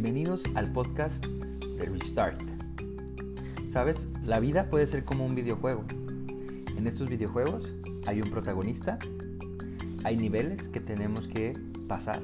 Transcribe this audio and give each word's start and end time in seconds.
Bienvenidos 0.00 0.44
al 0.54 0.72
podcast 0.72 1.26
de 1.26 1.86
Restart. 1.86 2.40
Sabes, 3.66 4.06
la 4.22 4.38
vida 4.38 4.70
puede 4.70 4.86
ser 4.86 5.04
como 5.04 5.26
un 5.26 5.34
videojuego. 5.34 5.84
En 6.76 6.86
estos 6.86 7.10
videojuegos 7.10 7.74
hay 8.06 8.20
un 8.20 8.30
protagonista, 8.30 9.00
hay 10.04 10.16
niveles 10.16 10.68
que 10.68 10.78
tenemos 10.78 11.26
que 11.26 11.52
pasar. 11.88 12.22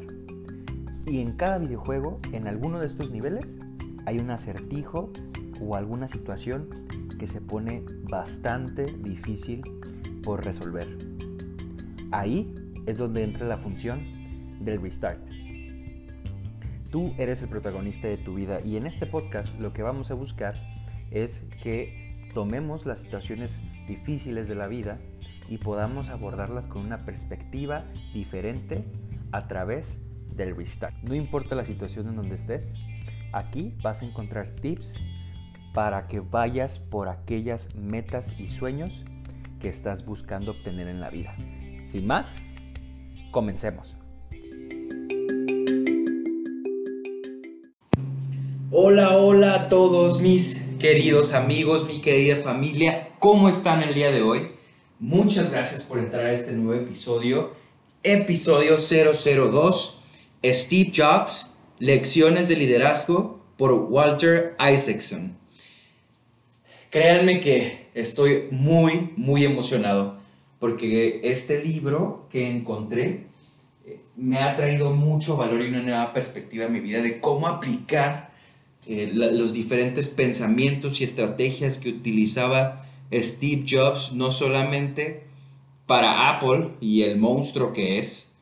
Y 1.04 1.18
en 1.18 1.36
cada 1.36 1.58
videojuego, 1.58 2.20
en 2.30 2.46
alguno 2.46 2.79
de 2.79 2.86
estos 2.86 3.10
niveles, 3.10 3.45
hay 4.06 4.20
un 4.20 4.30
acertijo 4.30 5.12
o 5.61 5.75
alguna 5.75 6.06
situación 6.06 6.68
que 7.18 7.27
se 7.27 7.41
pone 7.41 7.82
bastante 8.09 8.84
difícil 9.00 9.62
por 10.22 10.45
resolver. 10.45 10.96
Ahí 12.12 12.54
es 12.86 12.98
donde 12.98 13.25
entra 13.25 13.48
la 13.48 13.59
función 13.59 14.00
del 14.61 14.80
restart. 14.80 15.33
Tú 16.94 17.12
eres 17.18 17.43
el 17.43 17.48
protagonista 17.48 18.07
de 18.07 18.18
tu 18.18 18.34
vida 18.34 18.61
y 18.64 18.76
en 18.76 18.86
este 18.86 19.04
podcast 19.04 19.58
lo 19.58 19.72
que 19.72 19.82
vamos 19.82 20.12
a 20.12 20.14
buscar 20.14 20.54
es 21.11 21.40
que 21.61 22.30
tomemos 22.34 22.86
las 22.86 23.00
situaciones 23.00 23.61
difíciles 23.89 24.46
de 24.46 24.54
la 24.54 24.68
vida 24.68 25.00
y 25.48 25.58
podamos 25.58 26.08
abordarlas 26.08 26.68
con 26.68 26.82
una 26.82 26.98
perspectiva 26.98 27.84
diferente 28.12 28.84
a 29.32 29.48
través 29.48 29.89
del 30.36 30.54
restart. 30.54 30.94
No 31.03 31.17
importa 31.17 31.57
la 31.57 31.64
situación 31.64 32.11
en 32.11 32.14
donde 32.14 32.36
estés, 32.36 32.72
aquí 33.33 33.75
vas 33.83 34.00
a 34.00 34.05
encontrar 34.05 34.55
tips 34.62 34.95
para 35.72 36.06
que 36.06 36.20
vayas 36.20 36.78
por 36.78 37.08
aquellas 37.08 37.75
metas 37.75 38.33
y 38.39 38.47
sueños 38.47 39.05
que 39.58 39.69
estás 39.69 40.05
buscando 40.05 40.53
obtener 40.53 40.86
en 40.86 41.00
la 41.00 41.11
vida. 41.11 41.34
Sin 41.86 42.06
más, 42.06 42.36
comencemos. 43.33 43.97
Hola, 48.77 49.19
hola 49.19 49.55
a 49.55 49.69
todos 49.69 50.20
mis 50.20 50.61
queridos 50.80 51.33
amigos, 51.33 51.86
mi 51.86 52.00
querida 52.00 52.34
familia, 52.34 53.11
¿cómo 53.20 53.48
están 53.48 53.84
el 53.84 53.94
día 53.94 54.11
de 54.11 54.22
hoy? 54.22 54.48
Muchas 54.98 55.53
gracias 55.53 55.84
por 55.84 56.00
entrar 56.00 56.27
a 56.27 56.33
este 56.33 56.50
nuevo 56.50 56.83
episodio, 56.83 57.55
episodio 58.03 58.75
002, 58.77 60.03
Steve 60.44 60.91
Jobs, 60.92 61.53
Lecciones 61.78 62.48
de 62.48 62.56
Liderazgo 62.56 63.39
por 63.56 63.75
Walter 63.75 64.56
Isaacson. 64.58 65.36
Créanme 66.91 67.38
que 67.38 67.91
estoy 67.94 68.48
muy, 68.50 69.12
muy 69.16 69.44
emocionado 69.44 70.16
porque 70.59 71.20
este 71.22 71.62
libro 71.62 72.27
que 72.28 72.50
encontré 72.50 73.27
eh, 73.86 74.00
me 74.16 74.38
ha 74.38 74.56
traído 74.56 74.91
mucho 74.91 75.36
valor 75.36 75.62
y 75.62 75.69
una 75.69 75.81
nueva 75.81 76.12
perspectiva 76.12 76.64
en 76.64 76.72
mi 76.72 76.81
vida 76.81 77.00
de 77.03 77.20
cómo 77.20 77.47
aplicar 77.47 78.34
eh, 78.87 79.11
los 79.13 79.53
diferentes 79.53 80.09
pensamientos 80.09 81.01
y 81.01 81.05
estrategias 81.05 81.79
que 81.79 81.91
utilizaba 81.91 82.87
Steve 83.13 83.65
Jobs, 83.69 84.13
no 84.13 84.33
solamente 84.33 85.25
para 85.87 86.31
Apple 86.31 86.71
y 86.81 87.03
el 87.03 87.19
monstruo 87.19 87.73
que 87.73 87.99
es 87.99 88.35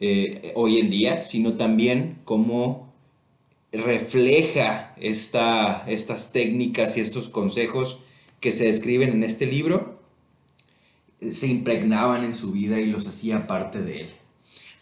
eh, 0.00 0.52
hoy 0.54 0.78
en 0.78 0.90
día, 0.90 1.22
sino 1.22 1.54
también 1.54 2.18
cómo 2.24 2.90
refleja 3.72 4.94
esta, 4.98 5.84
estas 5.86 6.32
técnicas 6.32 6.96
y 6.96 7.00
estos 7.00 7.28
consejos 7.28 8.04
que 8.40 8.52
se 8.52 8.64
describen 8.64 9.10
en 9.10 9.22
este 9.22 9.46
libro, 9.46 10.00
se 11.28 11.46
impregnaban 11.46 12.24
en 12.24 12.34
su 12.34 12.52
vida 12.52 12.80
y 12.80 12.86
los 12.86 13.06
hacía 13.06 13.46
parte 13.46 13.82
de 13.82 14.02
él. 14.02 14.06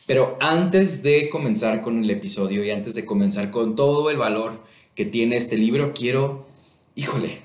Pero 0.06 0.38
antes 0.40 1.02
de 1.02 1.28
comenzar 1.28 1.82
con 1.82 2.02
el 2.02 2.10
episodio 2.10 2.64
y 2.64 2.70
antes 2.70 2.94
de 2.94 3.04
comenzar 3.04 3.50
con 3.50 3.76
todo 3.76 4.08
el 4.08 4.16
valor 4.16 4.62
que 4.98 5.04
tiene 5.04 5.36
este 5.36 5.56
libro, 5.56 5.92
quiero, 5.94 6.44
híjole, 6.96 7.38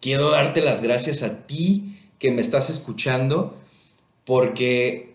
quiero 0.00 0.30
darte 0.30 0.60
las 0.60 0.82
gracias 0.82 1.24
a 1.24 1.48
ti 1.48 1.98
que 2.20 2.30
me 2.30 2.40
estás 2.40 2.70
escuchando, 2.70 3.56
porque 4.24 5.12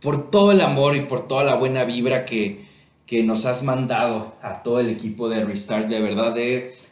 por 0.00 0.30
todo 0.30 0.52
el 0.52 0.62
amor 0.62 0.96
y 0.96 1.02
por 1.02 1.28
toda 1.28 1.44
la 1.44 1.56
buena 1.56 1.84
vibra 1.84 2.24
que, 2.24 2.64
que 3.04 3.22
nos 3.22 3.44
has 3.44 3.62
mandado 3.62 4.36
a 4.40 4.62
todo 4.62 4.80
el 4.80 4.88
equipo 4.88 5.28
de 5.28 5.44
Restart. 5.44 5.86
De 5.86 6.00
verdad, 6.00 6.34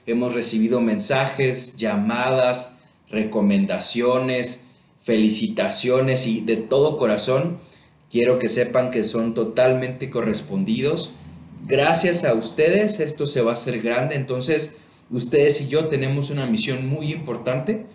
hemos 0.05 0.35
recibido 0.35 0.83
mensajes, 0.83 1.79
llamadas, 1.79 2.77
recomendaciones, 3.09 4.67
felicitaciones 5.01 6.27
y 6.27 6.43
de 6.43 6.57
todo 6.59 6.99
corazón 6.99 7.57
quiero 8.11 8.39
que 8.39 8.49
sepan 8.49 8.91
que 8.91 9.03
son 9.03 9.33
totalmente 9.33 10.11
correspondidos 10.11 11.15
gracias 11.65 12.25
a 12.25 12.35
ustedes 12.35 13.01
esto 13.01 13.27
se 13.27 13.41
va 13.41 13.51
a 13.51 13.55
hacer 13.55 13.81
grande. 13.81 14.15
Entonces, 14.15 14.79
ustedes 15.11 15.61
y 15.61 15.69
yo 15.69 15.87
tenemos 15.87 16.31
una 16.31 16.47
misión 16.47 16.87
muy 16.87 17.13
importante, 17.13 17.87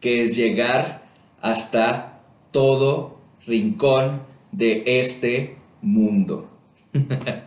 que 0.00 0.22
es 0.22 0.36
llegar 0.36 1.08
hasta 1.40 2.20
todo 2.50 3.18
rincón 3.46 4.22
de 4.52 4.82
este 4.86 5.56
mundo. 5.82 6.50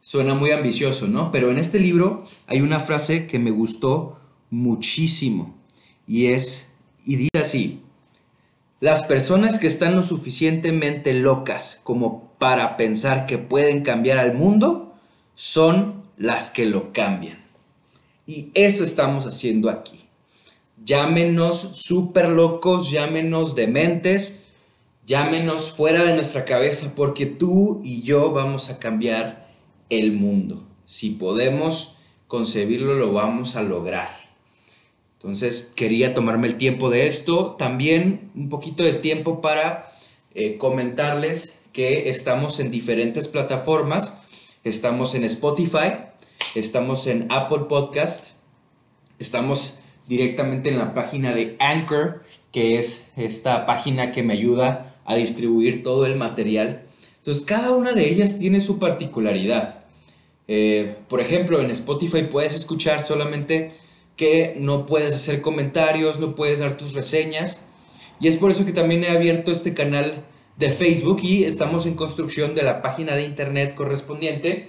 Suena 0.00 0.34
muy 0.34 0.50
ambicioso, 0.50 1.06
¿no? 1.06 1.30
Pero 1.30 1.50
en 1.50 1.58
este 1.58 1.78
libro 1.78 2.24
hay 2.46 2.60
una 2.60 2.80
frase 2.80 3.26
que 3.26 3.38
me 3.38 3.50
gustó 3.50 4.18
muchísimo 4.50 5.54
y 6.06 6.26
es, 6.26 6.72
y 7.04 7.16
dice 7.16 7.38
así, 7.38 7.82
las 8.80 9.02
personas 9.02 9.58
que 9.58 9.66
están 9.66 9.94
lo 9.94 10.02
suficientemente 10.02 11.12
locas 11.12 11.80
como 11.84 12.29
para 12.40 12.78
pensar 12.78 13.26
que 13.26 13.36
pueden 13.36 13.82
cambiar 13.82 14.16
al 14.16 14.32
mundo 14.32 14.94
son 15.34 16.04
las 16.16 16.48
que 16.48 16.64
lo 16.64 16.90
cambian. 16.90 17.38
Y 18.26 18.48
eso 18.54 18.82
estamos 18.82 19.26
haciendo 19.26 19.68
aquí. 19.68 20.00
Llámenos 20.82 21.72
súper 21.74 22.30
locos, 22.30 22.90
llámenos 22.90 23.54
dementes, 23.54 24.46
llámenos 25.06 25.70
fuera 25.72 26.02
de 26.02 26.14
nuestra 26.14 26.46
cabeza 26.46 26.94
porque 26.96 27.26
tú 27.26 27.82
y 27.84 28.00
yo 28.00 28.32
vamos 28.32 28.70
a 28.70 28.78
cambiar 28.78 29.50
el 29.90 30.12
mundo. 30.12 30.66
Si 30.86 31.10
podemos 31.10 31.98
concebirlo, 32.26 32.94
lo 32.94 33.12
vamos 33.12 33.54
a 33.54 33.62
lograr. 33.62 34.08
Entonces 35.18 35.74
quería 35.76 36.14
tomarme 36.14 36.46
el 36.46 36.56
tiempo 36.56 36.88
de 36.88 37.06
esto, 37.06 37.56
también 37.58 38.30
un 38.34 38.48
poquito 38.48 38.82
de 38.82 38.94
tiempo 38.94 39.42
para 39.42 39.90
eh, 40.34 40.56
comentarles 40.56 41.59
que 41.72 42.08
estamos 42.08 42.60
en 42.60 42.70
diferentes 42.70 43.28
plataformas, 43.28 44.56
estamos 44.64 45.14
en 45.14 45.24
Spotify, 45.24 45.92
estamos 46.54 47.06
en 47.06 47.26
Apple 47.30 47.66
Podcast, 47.68 48.32
estamos 49.18 49.78
directamente 50.08 50.70
en 50.70 50.78
la 50.78 50.94
página 50.94 51.32
de 51.32 51.56
Anchor, 51.60 52.24
que 52.52 52.78
es 52.78 53.10
esta 53.16 53.66
página 53.66 54.10
que 54.10 54.22
me 54.22 54.34
ayuda 54.34 54.96
a 55.04 55.14
distribuir 55.14 55.82
todo 55.82 56.06
el 56.06 56.16
material. 56.16 56.82
Entonces 57.18 57.44
cada 57.44 57.72
una 57.72 57.92
de 57.92 58.08
ellas 58.08 58.38
tiene 58.38 58.60
su 58.60 58.78
particularidad. 58.78 59.84
Eh, 60.48 60.96
por 61.08 61.20
ejemplo, 61.20 61.60
en 61.60 61.70
Spotify 61.70 62.24
puedes 62.24 62.54
escuchar 62.54 63.02
solamente 63.02 63.70
que 64.16 64.56
no 64.58 64.84
puedes 64.84 65.14
hacer 65.14 65.40
comentarios, 65.40 66.18
no 66.18 66.34
puedes 66.34 66.58
dar 66.58 66.76
tus 66.76 66.94
reseñas. 66.94 67.66
Y 68.18 68.28
es 68.28 68.36
por 68.36 68.50
eso 68.50 68.66
que 68.66 68.72
también 68.72 69.04
he 69.04 69.08
abierto 69.08 69.52
este 69.52 69.74
canal 69.74 70.24
de 70.60 70.70
Facebook 70.70 71.20
y 71.22 71.42
estamos 71.42 71.86
en 71.86 71.94
construcción 71.94 72.54
de 72.54 72.62
la 72.62 72.82
página 72.82 73.16
de 73.16 73.24
internet 73.24 73.74
correspondiente 73.74 74.68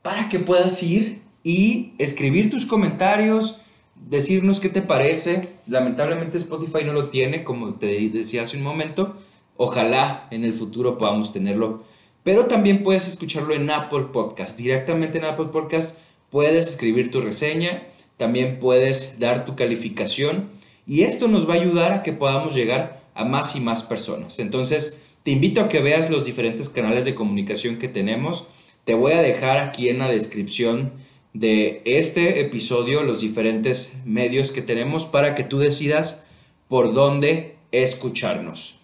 para 0.00 0.30
que 0.30 0.38
puedas 0.38 0.82
ir 0.82 1.20
y 1.42 1.92
escribir 1.98 2.48
tus 2.48 2.64
comentarios, 2.64 3.60
decirnos 3.94 4.60
qué 4.60 4.70
te 4.70 4.80
parece. 4.80 5.50
Lamentablemente 5.66 6.38
Spotify 6.38 6.84
no 6.84 6.94
lo 6.94 7.10
tiene, 7.10 7.44
como 7.44 7.74
te 7.74 8.08
decía 8.08 8.42
hace 8.42 8.56
un 8.56 8.62
momento. 8.62 9.16
Ojalá 9.58 10.28
en 10.30 10.44
el 10.44 10.54
futuro 10.54 10.96
podamos 10.96 11.32
tenerlo. 11.32 11.82
Pero 12.22 12.46
también 12.46 12.82
puedes 12.82 13.06
escucharlo 13.06 13.54
en 13.54 13.68
Apple 13.68 14.06
Podcast. 14.12 14.56
Directamente 14.56 15.18
en 15.18 15.26
Apple 15.26 15.48
Podcast 15.52 15.98
puedes 16.30 16.68
escribir 16.68 17.10
tu 17.10 17.20
reseña 17.20 17.82
también 18.16 18.58
puedes 18.58 19.18
dar 19.18 19.44
tu 19.44 19.54
calificación 19.54 20.48
y 20.86 21.02
esto 21.02 21.28
nos 21.28 21.48
va 21.48 21.54
a 21.54 21.58
ayudar 21.58 21.92
a 21.92 22.02
que 22.02 22.12
podamos 22.12 22.54
llegar 22.54 23.02
a 23.14 23.24
más 23.24 23.56
y 23.56 23.60
más 23.60 23.82
personas. 23.82 24.38
Entonces, 24.38 25.02
te 25.26 25.32
invito 25.32 25.60
a 25.60 25.68
que 25.68 25.80
veas 25.80 26.08
los 26.08 26.24
diferentes 26.24 26.68
canales 26.68 27.04
de 27.04 27.16
comunicación 27.16 27.78
que 27.78 27.88
tenemos. 27.88 28.46
Te 28.84 28.94
voy 28.94 29.10
a 29.14 29.22
dejar 29.22 29.58
aquí 29.58 29.88
en 29.88 29.98
la 29.98 30.08
descripción 30.08 30.92
de 31.32 31.82
este 31.84 32.38
episodio 32.40 33.02
los 33.02 33.22
diferentes 33.22 34.02
medios 34.04 34.52
que 34.52 34.62
tenemos 34.62 35.04
para 35.04 35.34
que 35.34 35.42
tú 35.42 35.58
decidas 35.58 36.28
por 36.68 36.94
dónde 36.94 37.56
escucharnos. 37.72 38.78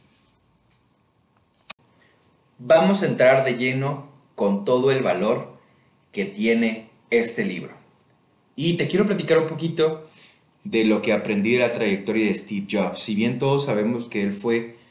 Vamos 2.58 3.04
a 3.04 3.06
entrar 3.06 3.44
de 3.44 3.56
lleno 3.56 4.08
con 4.34 4.64
todo 4.64 4.90
el 4.90 5.00
valor 5.00 5.60
que 6.10 6.24
tiene 6.24 6.88
este 7.10 7.44
libro. 7.44 7.70
Y 8.56 8.72
te 8.72 8.88
quiero 8.88 9.06
platicar 9.06 9.38
un 9.38 9.46
poquito 9.46 10.08
de 10.64 10.84
lo 10.86 11.02
que 11.02 11.12
aprendí 11.12 11.52
de 11.52 11.60
la 11.60 11.70
trayectoria 11.70 12.26
de 12.26 12.34
Steve 12.34 12.66
Jobs. 12.68 12.98
Si 12.98 13.14
bien 13.14 13.38
todos 13.38 13.66
sabemos 13.66 14.06
que 14.06 14.24
él 14.24 14.32
fue 14.32 14.81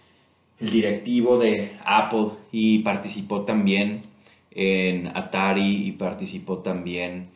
el 0.61 0.69
directivo 0.69 1.39
de 1.39 1.71
Apple 1.83 2.29
y 2.51 2.79
participó 2.79 3.41
también 3.41 4.03
en 4.51 5.07
Atari 5.07 5.87
y 5.87 5.93
participó 5.93 6.59
también 6.59 7.29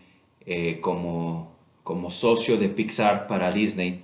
eh, 0.45 0.79
como, 0.79 1.51
como 1.83 2.11
socio 2.11 2.57
de 2.57 2.69
Pixar 2.69 3.25
para 3.25 3.51
Disney. 3.51 4.03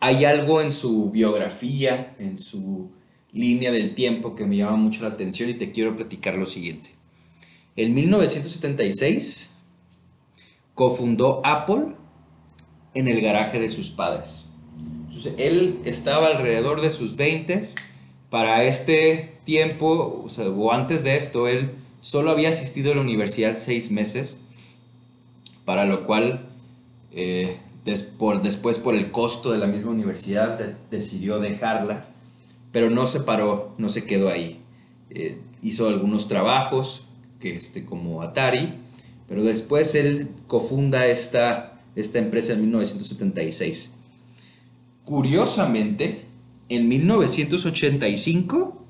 Hay 0.00 0.24
algo 0.24 0.62
en 0.62 0.70
su 0.70 1.10
biografía, 1.10 2.14
en 2.18 2.38
su 2.38 2.90
línea 3.32 3.70
del 3.70 3.94
tiempo 3.94 4.34
que 4.34 4.46
me 4.46 4.56
llama 4.56 4.76
mucho 4.76 5.02
la 5.02 5.08
atención 5.08 5.50
y 5.50 5.54
te 5.54 5.70
quiero 5.70 5.96
platicar 5.96 6.34
lo 6.36 6.46
siguiente. 6.46 6.90
En 7.76 7.94
1976 7.94 9.54
cofundó 10.74 11.42
Apple 11.44 11.94
en 12.94 13.08
el 13.08 13.20
garaje 13.20 13.58
de 13.58 13.68
sus 13.68 13.90
padres. 13.90 14.45
Entonces, 14.78 15.34
él 15.38 15.80
estaba 15.84 16.26
alrededor 16.28 16.80
de 16.80 16.90
sus 16.90 17.16
20 17.16 17.60
para 18.30 18.64
este 18.64 19.32
tiempo, 19.44 20.26
o, 20.28 20.72
antes 20.72 21.04
de 21.04 21.16
esto, 21.16 21.48
él 21.48 21.70
solo 22.00 22.30
había 22.30 22.50
asistido 22.50 22.92
a 22.92 22.94
la 22.96 23.00
universidad 23.00 23.56
seis 23.56 23.90
meses, 23.90 24.42
para 25.64 25.84
lo 25.84 26.06
cual 26.06 26.46
eh, 27.12 27.56
después 27.84 28.78
por 28.78 28.94
el 28.94 29.10
costo 29.10 29.52
de 29.52 29.58
la 29.58 29.66
misma 29.66 29.92
universidad 29.92 30.58
decidió 30.90 31.38
dejarla, 31.38 32.04
pero 32.72 32.90
no 32.90 33.06
se 33.06 33.20
paró, 33.20 33.74
no 33.78 33.88
se 33.88 34.04
quedó 34.04 34.28
ahí. 34.28 34.60
Eh, 35.10 35.38
hizo 35.62 35.88
algunos 35.88 36.28
trabajos, 36.28 37.04
que 37.40 37.54
este, 37.56 37.84
como 37.84 38.22
Atari, 38.22 38.74
pero 39.28 39.42
después 39.42 39.94
él 39.94 40.28
cofunda 40.46 41.06
esta, 41.06 41.80
esta 41.94 42.18
empresa 42.18 42.52
en 42.52 42.62
1976. 42.62 43.92
Curiosamente, 45.06 46.26
en 46.68 46.88
1985 46.88 48.82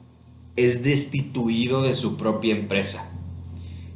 es 0.57 0.83
destituido 0.83 1.83
de 1.83 1.93
su 1.93 2.17
propia 2.17 2.57
empresa. 2.57 3.13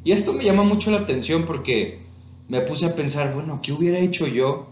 Y 0.05 0.13
esto 0.13 0.35
me 0.35 0.45
llama 0.45 0.63
mucho 0.63 0.91
la 0.91 0.99
atención 0.99 1.47
porque 1.47 2.03
me 2.47 2.61
puse 2.61 2.85
a 2.85 2.95
pensar, 2.95 3.33
bueno, 3.33 3.61
¿qué 3.63 3.73
hubiera 3.73 3.99
hecho 3.99 4.27
yo 4.27 4.69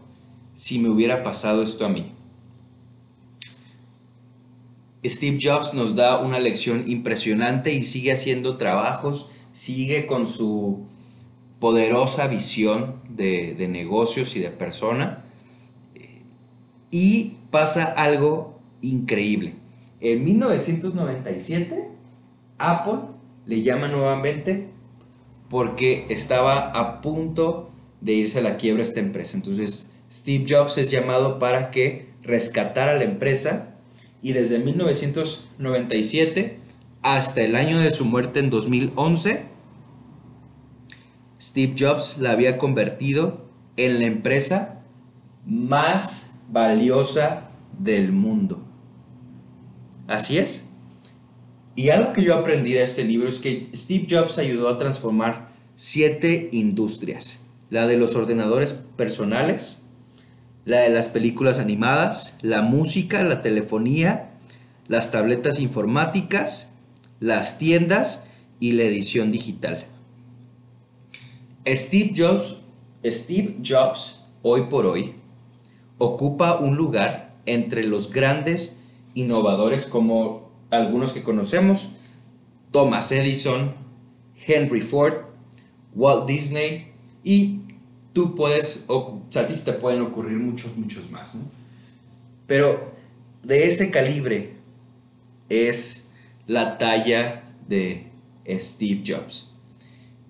si 0.52 0.78
me 0.78 0.90
hubiera 0.90 1.22
pasado 1.22 1.62
esto 1.62 1.86
a 1.86 1.88
mí? 1.88 2.12
Steve 5.02 5.38
Jobs 5.40 5.72
nos 5.72 5.96
da 5.96 6.18
una 6.18 6.38
lección 6.40 6.84
impresionante 6.86 7.72
y 7.72 7.82
sigue 7.82 8.12
haciendo 8.12 8.58
trabajos, 8.58 9.30
sigue 9.52 10.04
con 10.04 10.26
su 10.26 10.86
poderosa 11.60 12.26
visión 12.26 12.96
de, 13.08 13.54
negocios 13.70 14.36
y 14.36 14.40
de 14.40 14.50
persona. 14.50 15.24
Y 16.90 17.37
pasa 17.50 17.84
algo 17.84 18.58
increíble. 18.82 19.54
En 20.00 20.24
1997, 20.24 21.88
Apple 22.58 23.00
le 23.46 23.62
llama 23.62 23.88
nuevamente 23.88 24.70
porque 25.48 26.06
estaba 26.08 26.70
a 26.70 27.00
punto 27.00 27.70
de 28.00 28.12
irse 28.12 28.38
a 28.38 28.42
la 28.42 28.56
quiebra 28.56 28.82
esta 28.82 29.00
empresa. 29.00 29.36
Entonces, 29.36 29.94
Steve 30.10 30.44
Jobs 30.48 30.78
es 30.78 30.90
llamado 30.90 31.38
para 31.38 31.70
que 31.70 32.08
rescatara 32.22 32.96
la 32.96 33.04
empresa 33.04 33.74
y 34.22 34.32
desde 34.32 34.58
1997 34.58 36.58
hasta 37.02 37.42
el 37.42 37.56
año 37.56 37.78
de 37.78 37.90
su 37.90 38.04
muerte 38.04 38.40
en 38.40 38.50
2011, 38.50 39.44
Steve 41.40 41.74
Jobs 41.78 42.18
la 42.18 42.32
había 42.32 42.58
convertido 42.58 43.46
en 43.76 44.00
la 44.00 44.06
empresa 44.06 44.80
más 45.46 46.27
valiosa 46.48 47.50
del 47.78 48.12
mundo. 48.12 48.64
Así 50.06 50.38
es. 50.38 50.68
Y 51.76 51.90
algo 51.90 52.12
que 52.12 52.24
yo 52.24 52.34
aprendí 52.34 52.72
de 52.72 52.82
este 52.82 53.04
libro 53.04 53.28
es 53.28 53.38
que 53.38 53.68
Steve 53.74 54.06
Jobs 54.10 54.38
ayudó 54.38 54.68
a 54.68 54.78
transformar 54.78 55.48
siete 55.76 56.48
industrias. 56.52 57.46
La 57.70 57.86
de 57.86 57.98
los 57.98 58.14
ordenadores 58.14 58.72
personales, 58.72 59.86
la 60.64 60.80
de 60.80 60.88
las 60.88 61.08
películas 61.08 61.58
animadas, 61.58 62.38
la 62.42 62.62
música, 62.62 63.22
la 63.22 63.42
telefonía, 63.42 64.30
las 64.88 65.12
tabletas 65.12 65.60
informáticas, 65.60 66.74
las 67.20 67.58
tiendas 67.58 68.24
y 68.58 68.72
la 68.72 68.84
edición 68.84 69.30
digital. 69.30 69.84
Steve 71.66 72.14
Jobs, 72.16 72.56
Steve 73.04 73.58
Jobs 73.62 74.24
hoy 74.42 74.62
por 74.68 74.86
hoy 74.86 75.14
ocupa 75.98 76.56
un 76.58 76.76
lugar 76.76 77.34
entre 77.46 77.84
los 77.84 78.12
grandes 78.12 78.80
innovadores 79.14 79.86
como 79.86 80.50
algunos 80.70 81.12
que 81.12 81.22
conocemos, 81.22 81.90
Thomas 82.70 83.10
Edison, 83.12 83.72
Henry 84.46 84.80
Ford, 84.80 85.14
Walt 85.94 86.26
Disney 86.26 86.92
y 87.24 87.60
tú 88.12 88.34
puedes, 88.34 88.84
o 88.86 89.22
a 89.34 89.46
ti 89.46 89.54
te 89.64 89.72
pueden 89.72 90.02
ocurrir 90.02 90.38
muchos, 90.38 90.76
muchos 90.76 91.10
más. 91.10 91.42
Pero 92.46 92.92
de 93.42 93.66
ese 93.66 93.90
calibre 93.90 94.54
es 95.48 96.08
la 96.46 96.78
talla 96.78 97.42
de 97.66 98.06
Steve 98.48 99.02
Jobs. 99.06 99.52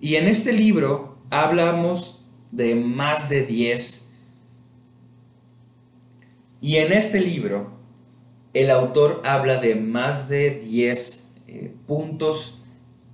Y 0.01 0.15
en 0.15 0.27
este 0.27 0.53
libro 0.53 1.17
hablamos 1.29 2.21
de 2.51 2.75
más 2.75 3.29
de 3.29 3.43
10 3.43 4.08
y 6.61 6.77
en 6.77 6.91
este 6.91 7.21
libro, 7.21 7.71
el 8.53 8.71
autor 8.71 9.21
habla 9.25 9.57
de 9.57 9.75
más 9.75 10.27
de 10.27 10.51
10 10.51 11.23
eh, 11.47 11.73
puntos 11.87 12.59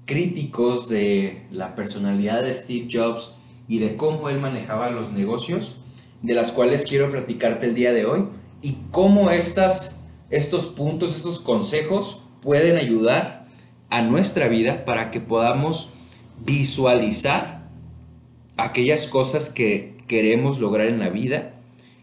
críticos 0.06 0.89
de 0.89 1.45
la 1.51 1.75
personalidad 1.75 2.44
de 2.44 2.53
Steve 2.53 2.88
Jobs 2.92 3.33
y 3.68 3.80
de 3.80 3.95
cómo 3.95 4.30
él 4.30 4.39
manejaba 4.39 4.89
los 4.89 5.12
negocios, 5.12 5.77
de 6.21 6.33
las 6.33 6.51
cuales 6.51 6.86
quiero 6.86 7.09
platicarte 7.09 7.65
el 7.65 7.75
día 7.75 7.92
de 7.92 8.06
hoy, 8.06 8.25
y 8.62 8.77
cómo 8.92 9.30
estas, 9.30 10.00
estos 10.30 10.68
puntos, 10.68 11.15
estos 11.15 11.39
consejos 11.39 12.21
pueden 12.41 12.77
ayudar 12.77 13.45
a 13.89 14.01
nuestra 14.01 14.48
vida 14.48 14.86
para 14.86 15.12
que 15.12 15.19
podamos 15.19 15.91
visualizar 16.44 17.68
aquellas 18.57 19.07
cosas 19.07 19.50
que 19.50 19.95
queremos 20.07 20.59
lograr 20.59 20.88
en 20.88 21.00
la 21.00 21.09
vida 21.09 21.53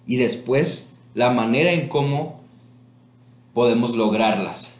y 0.06 0.16
después 0.16 0.91
la 1.14 1.30
manera 1.30 1.72
en 1.72 1.88
cómo 1.88 2.40
podemos 3.54 3.94
lograrlas 3.94 4.78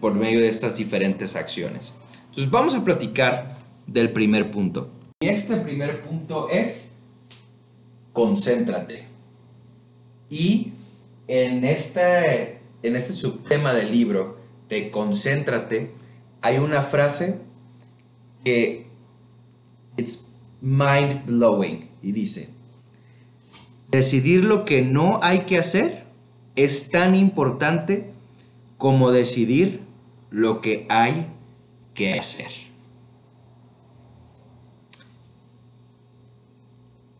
por 0.00 0.14
medio 0.14 0.40
de 0.40 0.48
estas 0.48 0.76
diferentes 0.76 1.36
acciones. 1.36 1.94
Entonces 2.28 2.50
vamos 2.50 2.74
a 2.74 2.84
platicar 2.84 3.56
del 3.86 4.12
primer 4.12 4.50
punto. 4.50 4.90
Y 5.20 5.28
este 5.28 5.56
primer 5.56 6.02
punto 6.02 6.48
es 6.48 6.92
concéntrate. 8.12 9.04
Y 10.30 10.72
en 11.28 11.64
este, 11.64 12.58
en 12.82 12.96
este 12.96 13.12
subtema 13.12 13.72
del 13.74 13.90
libro 13.90 14.38
de 14.68 14.90
concéntrate 14.90 15.92
hay 16.40 16.58
una 16.58 16.82
frase 16.82 17.38
que 18.44 18.86
it's 19.96 20.24
mind 20.60 21.24
blowing 21.26 21.88
y 22.02 22.12
dice 22.12 22.53
Decidir 23.90 24.44
lo 24.44 24.64
que 24.64 24.82
no 24.82 25.20
hay 25.22 25.40
que 25.40 25.58
hacer 25.58 26.04
es 26.56 26.90
tan 26.90 27.14
importante 27.14 28.12
como 28.78 29.10
decidir 29.10 29.80
lo 30.30 30.60
que 30.60 30.86
hay 30.88 31.26
que 31.94 32.18
hacer. 32.18 32.48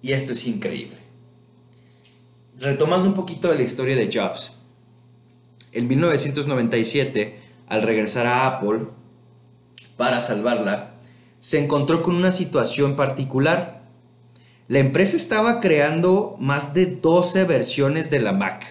Y 0.02 0.12
esto 0.12 0.32
es 0.32 0.46
increíble. 0.46 0.98
Retomando 2.58 3.08
un 3.08 3.14
poquito 3.14 3.48
de 3.48 3.54
la 3.54 3.62
historia 3.62 3.96
de 3.96 4.10
Jobs. 4.12 4.58
En 5.72 5.88
1997, 5.88 7.38
al 7.68 7.82
regresar 7.82 8.26
a 8.26 8.46
Apple 8.46 8.86
para 9.96 10.20
salvarla, 10.20 10.94
se 11.40 11.58
encontró 11.58 12.02
con 12.02 12.14
una 12.16 12.30
situación 12.30 12.96
particular 12.96 13.83
la 14.68 14.78
empresa 14.78 15.16
estaba 15.16 15.60
creando 15.60 16.36
más 16.40 16.72
de 16.72 16.86
12 16.86 17.44
versiones 17.44 18.10
de 18.10 18.20
la 18.20 18.32
Mac. 18.32 18.64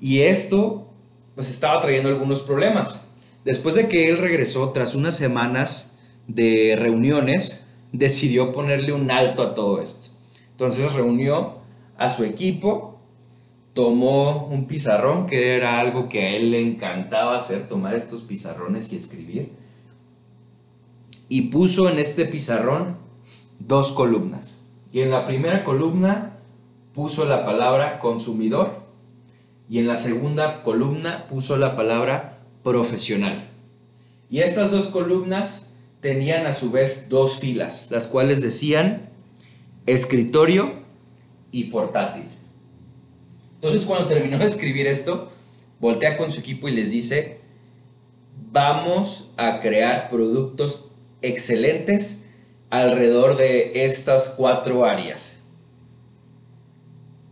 Y 0.00 0.20
esto 0.22 0.88
pues 1.34 1.50
estaba 1.50 1.80
trayendo 1.80 2.08
algunos 2.08 2.40
problemas. 2.40 3.08
Después 3.44 3.76
de 3.76 3.88
que 3.88 4.08
él 4.08 4.18
regresó 4.18 4.70
tras 4.70 4.96
unas 4.96 5.16
semanas 5.16 5.96
de 6.26 6.76
reuniones, 6.78 7.66
decidió 7.92 8.52
ponerle 8.52 8.92
un 8.92 9.10
alto 9.10 9.42
a 9.42 9.54
todo 9.54 9.80
esto. 9.80 10.08
Entonces 10.50 10.92
reunió 10.92 11.58
a 11.96 12.08
su 12.08 12.24
equipo, 12.24 12.98
tomó 13.74 14.48
un 14.48 14.66
pizarrón, 14.66 15.26
que 15.26 15.56
era 15.56 15.78
algo 15.78 16.08
que 16.08 16.22
a 16.22 16.30
él 16.36 16.50
le 16.50 16.60
encantaba 16.60 17.36
hacer, 17.36 17.68
tomar 17.68 17.94
estos 17.94 18.22
pizarrones 18.22 18.92
y 18.92 18.96
escribir, 18.96 19.52
y 21.28 21.42
puso 21.42 21.88
en 21.88 21.98
este 21.98 22.24
pizarrón 22.24 22.96
dos 23.58 23.92
columnas. 23.92 24.64
Y 24.92 25.00
en 25.00 25.10
la 25.10 25.26
primera 25.26 25.64
columna 25.64 26.38
puso 26.94 27.24
la 27.24 27.44
palabra 27.44 27.98
consumidor 28.00 28.82
y 29.68 29.78
en 29.78 29.86
la 29.86 29.96
segunda 29.96 30.62
columna 30.62 31.26
puso 31.26 31.56
la 31.56 31.76
palabra 31.76 32.38
profesional. 32.62 33.44
Y 34.30 34.40
estas 34.40 34.70
dos 34.70 34.88
columnas 34.88 35.70
tenían 36.00 36.46
a 36.46 36.52
su 36.52 36.70
vez 36.70 37.08
dos 37.08 37.40
filas, 37.40 37.88
las 37.90 38.06
cuales 38.06 38.42
decían 38.42 39.10
escritorio 39.86 40.72
y 41.50 41.64
portátil. 41.64 42.24
Entonces 43.56 43.84
cuando 43.84 44.06
terminó 44.06 44.38
de 44.38 44.46
escribir 44.46 44.86
esto, 44.86 45.30
voltea 45.80 46.16
con 46.16 46.30
su 46.30 46.40
equipo 46.40 46.68
y 46.68 46.72
les 46.72 46.92
dice, 46.92 47.40
vamos 48.52 49.30
a 49.36 49.60
crear 49.60 50.10
productos 50.10 50.92
excelentes 51.22 52.27
alrededor 52.70 53.36
de 53.36 53.84
estas 53.84 54.30
cuatro 54.30 54.84
áreas. 54.84 55.40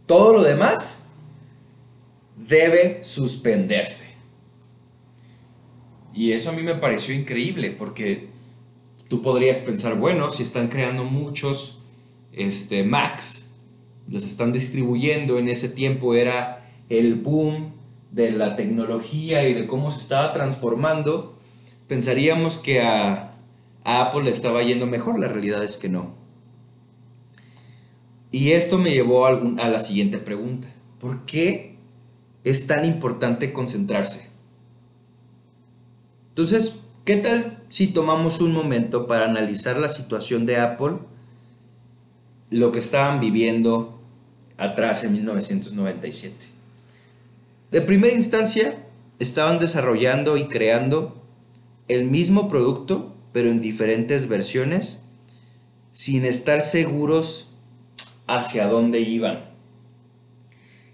Todo 0.06 0.32
lo 0.32 0.42
demás 0.42 1.02
debe 2.36 3.02
suspenderse. 3.02 4.14
Y 6.14 6.32
eso 6.32 6.50
a 6.50 6.52
mí 6.52 6.62
me 6.62 6.74
pareció 6.74 7.14
increíble 7.14 7.70
porque 7.72 8.28
tú 9.08 9.20
podrías 9.20 9.60
pensar, 9.60 9.96
bueno, 9.96 10.30
si 10.30 10.42
están 10.42 10.68
creando 10.68 11.04
muchos 11.04 11.82
este, 12.32 12.84
Macs, 12.84 13.50
los 14.08 14.24
están 14.24 14.52
distribuyendo, 14.52 15.38
en 15.38 15.48
ese 15.48 15.68
tiempo 15.68 16.14
era 16.14 16.70
el 16.88 17.16
boom 17.16 17.72
de 18.12 18.30
la 18.30 18.56
tecnología 18.56 19.46
y 19.48 19.52
de 19.52 19.66
cómo 19.66 19.90
se 19.90 20.00
estaba 20.00 20.32
transformando, 20.32 21.36
pensaríamos 21.88 22.58
que 22.58 22.80
a, 22.80 23.35
Apple 23.86 24.24
le 24.24 24.30
estaba 24.30 24.62
yendo 24.62 24.86
mejor, 24.86 25.18
la 25.18 25.28
realidad 25.28 25.62
es 25.62 25.76
que 25.76 25.88
no. 25.88 26.14
Y 28.32 28.50
esto 28.50 28.78
me 28.78 28.90
llevó 28.90 29.26
a, 29.26 29.30
a 29.30 29.68
la 29.68 29.78
siguiente 29.78 30.18
pregunta. 30.18 30.68
¿Por 31.00 31.24
qué 31.24 31.76
es 32.42 32.66
tan 32.66 32.84
importante 32.84 33.52
concentrarse? 33.52 34.28
Entonces, 36.30 36.82
¿qué 37.04 37.16
tal 37.16 37.62
si 37.68 37.86
tomamos 37.86 38.40
un 38.40 38.52
momento 38.52 39.06
para 39.06 39.24
analizar 39.24 39.78
la 39.78 39.88
situación 39.88 40.46
de 40.46 40.58
Apple, 40.58 40.98
lo 42.50 42.72
que 42.72 42.80
estaban 42.80 43.20
viviendo 43.20 44.00
atrás 44.58 45.04
en 45.04 45.12
1997? 45.12 46.48
De 47.70 47.80
primera 47.80 48.14
instancia, 48.14 48.84
estaban 49.18 49.58
desarrollando 49.58 50.36
y 50.36 50.48
creando 50.48 51.22
el 51.88 52.04
mismo 52.04 52.48
producto, 52.48 53.15
pero 53.36 53.50
en 53.50 53.60
diferentes 53.60 54.28
versiones, 54.28 55.04
sin 55.92 56.24
estar 56.24 56.62
seguros 56.62 57.50
hacia 58.26 58.66
dónde 58.66 59.00
iban. 59.00 59.50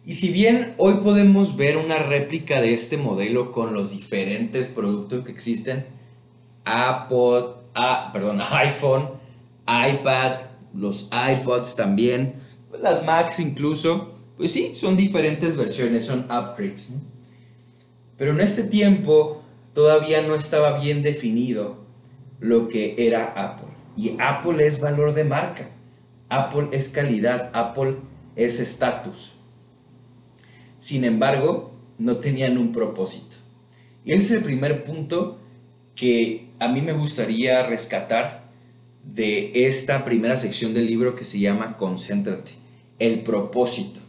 Y 0.04 0.14
si 0.14 0.32
bien 0.32 0.75
hoy 0.76 0.94
podemos 1.04 1.56
ver 1.56 1.76
una 1.76 1.99
réplica 1.99 2.61
de 2.61 2.75
este 2.75 2.96
modelo 2.96 3.52
con 3.52 3.75
los 3.75 3.92
diferentes 3.92 4.66
productos 4.66 5.25
que 5.25 5.30
existen, 5.30 5.87
Apple, 6.64 7.44
ah, 7.76 8.11
perdón, 8.12 8.40
iPhone, 8.50 9.11
iPad, 9.68 10.40
los 10.75 11.11
iPods 11.12 11.76
también, 11.76 12.34
las 12.80 13.04
Macs 13.04 13.38
incluso, 13.38 14.16
pues 14.37 14.50
sí, 14.50 14.72
son 14.75 14.96
diferentes 14.96 15.56
versiones, 15.56 16.06
son 16.06 16.25
upgrades. 16.25 16.92
Pero 18.18 18.32
en 18.32 18.40
este 18.40 18.64
tiempo 18.64 19.44
todavía 19.72 20.22
no 20.22 20.34
estaba 20.34 20.80
bien 20.80 21.02
definido 21.02 21.82
lo 22.42 22.68
que 22.68 22.96
era 22.99 23.32
Apple. 23.37 23.68
Y 23.96 24.16
Apple 24.18 24.66
es 24.66 24.80
valor 24.80 25.14
de 25.14 25.25
marca, 25.25 25.70
Apple 26.28 26.68
es 26.72 26.88
calidad, 26.88 27.50
Apple 27.54 27.96
es 28.37 28.58
estatus. 28.58 29.34
Sin 30.80 31.04
embargo, 31.04 31.72
no 31.99 32.16
tenían 32.16 32.58
un 32.58 32.72
propósito. 32.72 33.37
Y 34.04 34.12
ese 34.12 34.25
es 34.25 34.30
el 34.32 34.42
primer 34.42 34.82
punto 34.82 35.38
que 35.94 36.49
a 36.58 36.66
mí 36.68 36.80
me 36.80 36.92
gustaría 36.92 37.64
rescatar 37.64 38.42
de 39.04 39.66
esta 39.66 40.04
primera 40.04 40.34
sección 40.34 40.75
del 40.75 40.87
libro 40.87 41.14
que 41.14 41.25
se 41.25 41.38
llama 41.38 41.76
Concéntrate, 41.76 42.52
el 42.99 43.20
propósito. 43.20 44.00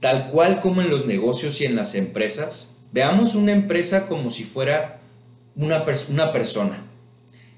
Tal 0.00 0.28
cual 0.28 0.60
como 0.60 0.82
en 0.82 0.90
los 0.90 1.06
negocios 1.06 1.60
y 1.60 1.64
en 1.64 1.76
las 1.76 1.94
empresas, 1.94 2.78
veamos 2.92 3.36
una 3.36 3.52
empresa 3.52 4.08
como 4.08 4.30
si 4.30 4.42
fuera 4.42 5.00
una, 5.54 5.84
una 6.08 6.32
persona. 6.32 6.82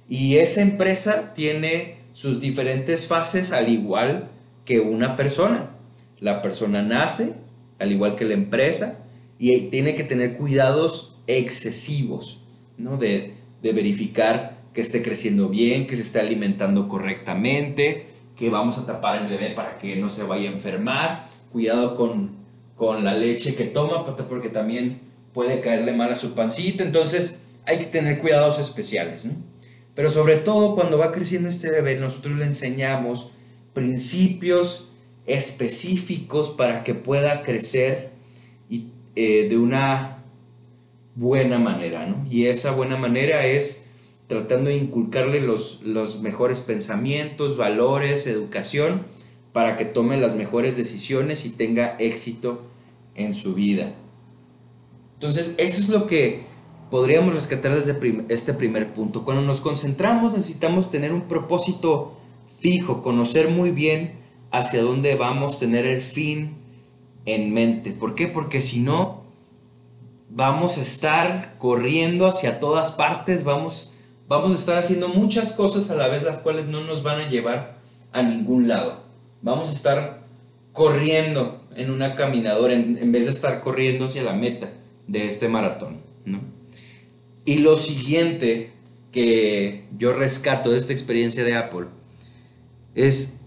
Y 0.08 0.36
esa 0.38 0.62
empresa 0.62 1.34
tiene 1.34 1.98
sus 2.12 2.40
diferentes 2.40 3.06
fases 3.06 3.52
al 3.52 3.68
igual 3.68 4.30
que 4.64 4.80
una 4.80 5.16
persona. 5.16 5.70
La 6.18 6.42
persona 6.42 6.82
nace, 6.82 7.36
al 7.78 7.92
igual 7.92 8.16
que 8.16 8.24
la 8.24 8.34
empresa, 8.34 9.04
y 9.38 9.56
tiene 9.68 9.94
que 9.94 10.04
tener 10.04 10.36
cuidados 10.36 11.20
excesivos, 11.26 12.44
¿no? 12.76 12.96
De, 12.96 13.34
verificar 13.60 14.56
que 14.72 14.80
esté 14.80 15.02
creciendo 15.02 15.48
bien, 15.48 15.86
que 15.86 15.96
se 15.96 16.02
esté 16.02 16.20
alimentando 16.20 16.88
correctamente, 16.88 18.06
que 18.36 18.48
vamos 18.48 18.78
a 18.78 18.86
tapar 18.86 19.20
el 19.20 19.28
bebé 19.28 19.50
para 19.50 19.78
que 19.78 19.96
no 19.96 20.08
se 20.08 20.24
vaya 20.24 20.48
a 20.48 20.52
enfermar, 20.52 21.24
cuidado 21.52 21.94
con, 21.94 22.30
con 22.76 23.04
la 23.04 23.14
leche 23.14 23.54
que 23.54 23.64
toma, 23.64 24.04
porque 24.04 24.48
también 24.48 25.00
puede 25.34 25.60
caerle 25.60 25.92
mal 25.92 26.12
a 26.12 26.16
su 26.16 26.34
pancita, 26.34 26.82
entonces 26.82 27.42
hay 27.66 27.78
que 27.78 27.86
tener 27.86 28.18
cuidados 28.18 28.58
especiales, 28.58 29.28
Pero 29.98 30.10
sobre 30.10 30.36
todo 30.36 30.76
cuando 30.76 30.96
va 30.96 31.10
creciendo 31.10 31.48
este 31.48 31.72
bebé, 31.72 31.96
nosotros 31.96 32.38
le 32.38 32.44
enseñamos 32.44 33.32
principios 33.74 34.92
específicos 35.26 36.50
para 36.50 36.84
que 36.84 36.94
pueda 36.94 37.42
crecer 37.42 38.10
y, 38.70 38.92
eh, 39.16 39.48
de 39.50 39.58
una 39.58 40.18
buena 41.16 41.58
manera, 41.58 42.06
¿no? 42.06 42.24
Y 42.30 42.46
esa 42.46 42.70
buena 42.70 42.96
manera 42.96 43.44
es 43.46 43.88
tratando 44.28 44.70
de 44.70 44.76
inculcarle 44.76 45.40
los, 45.40 45.82
los 45.82 46.22
mejores 46.22 46.60
pensamientos, 46.60 47.56
valores, 47.56 48.28
educación, 48.28 49.02
para 49.52 49.76
que 49.76 49.84
tome 49.84 50.16
las 50.16 50.36
mejores 50.36 50.76
decisiones 50.76 51.44
y 51.44 51.50
tenga 51.50 51.96
éxito 51.98 52.62
en 53.16 53.34
su 53.34 53.52
vida. 53.54 53.94
Entonces, 55.14 55.56
eso 55.58 55.80
es 55.80 55.88
lo 55.88 56.06
que 56.06 56.42
podríamos 56.90 57.34
rescatar 57.34 57.74
desde 57.74 57.96
este 58.28 58.54
primer 58.54 58.92
punto. 58.92 59.24
Cuando 59.24 59.42
nos 59.42 59.60
concentramos 59.60 60.32
necesitamos 60.32 60.90
tener 60.90 61.12
un 61.12 61.22
propósito 61.22 62.16
fijo, 62.60 63.02
conocer 63.02 63.48
muy 63.48 63.70
bien 63.70 64.14
hacia 64.50 64.82
dónde 64.82 65.14
vamos, 65.14 65.58
tener 65.58 65.86
el 65.86 66.02
fin 66.02 66.56
en 67.26 67.52
mente. 67.52 67.90
¿Por 67.92 68.14
qué? 68.14 68.26
Porque 68.26 68.60
si 68.60 68.80
no, 68.80 69.22
vamos 70.30 70.78
a 70.78 70.82
estar 70.82 71.56
corriendo 71.58 72.26
hacia 72.26 72.60
todas 72.60 72.92
partes, 72.92 73.44
vamos, 73.44 73.92
vamos 74.26 74.52
a 74.52 74.54
estar 74.54 74.78
haciendo 74.78 75.08
muchas 75.08 75.52
cosas 75.52 75.90
a 75.90 75.94
la 75.94 76.08
vez, 76.08 76.22
las 76.22 76.38
cuales 76.38 76.66
no 76.66 76.82
nos 76.82 77.02
van 77.02 77.20
a 77.20 77.28
llevar 77.28 77.78
a 78.12 78.22
ningún 78.22 78.68
lado. 78.68 79.02
Vamos 79.42 79.68
a 79.68 79.72
estar 79.72 80.26
corriendo 80.72 81.60
en 81.76 81.90
una 81.90 82.14
caminadora 82.14 82.74
en, 82.74 82.98
en 83.00 83.12
vez 83.12 83.26
de 83.26 83.30
estar 83.32 83.60
corriendo 83.60 84.06
hacia 84.06 84.22
la 84.22 84.32
meta 84.32 84.70
de 85.06 85.26
este 85.26 85.48
maratón. 85.48 85.98
¿no? 86.24 86.57
Y 87.48 87.60
lo 87.60 87.78
siguiente 87.78 88.72
que 89.10 89.86
yo 89.96 90.12
rescato 90.12 90.72
de 90.72 90.76
esta 90.76 90.92
experiencia 90.92 91.44
de 91.44 91.54
Apple 91.54 91.86
es 92.94 93.38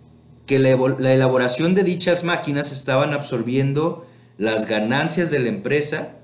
que 0.48 0.58
la, 0.58 0.70
elaboración 0.72 1.76
de 1.76 1.84
dichas 1.84 2.24
máquinas 2.24 2.72
estaban 2.72 3.14
absorbiendo 3.14 4.08
las 4.40 4.66
ganancias 4.66 5.30
de 5.30 5.38
la 5.38 5.50
empresa, 5.50 6.16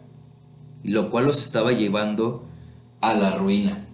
lo 0.84 1.12
cual 1.12 1.28
los 1.28 1.40
estaba 1.40 1.72
llevando 1.72 2.48
a 3.00 3.14
la 3.14 3.36
ruina. 3.36 3.86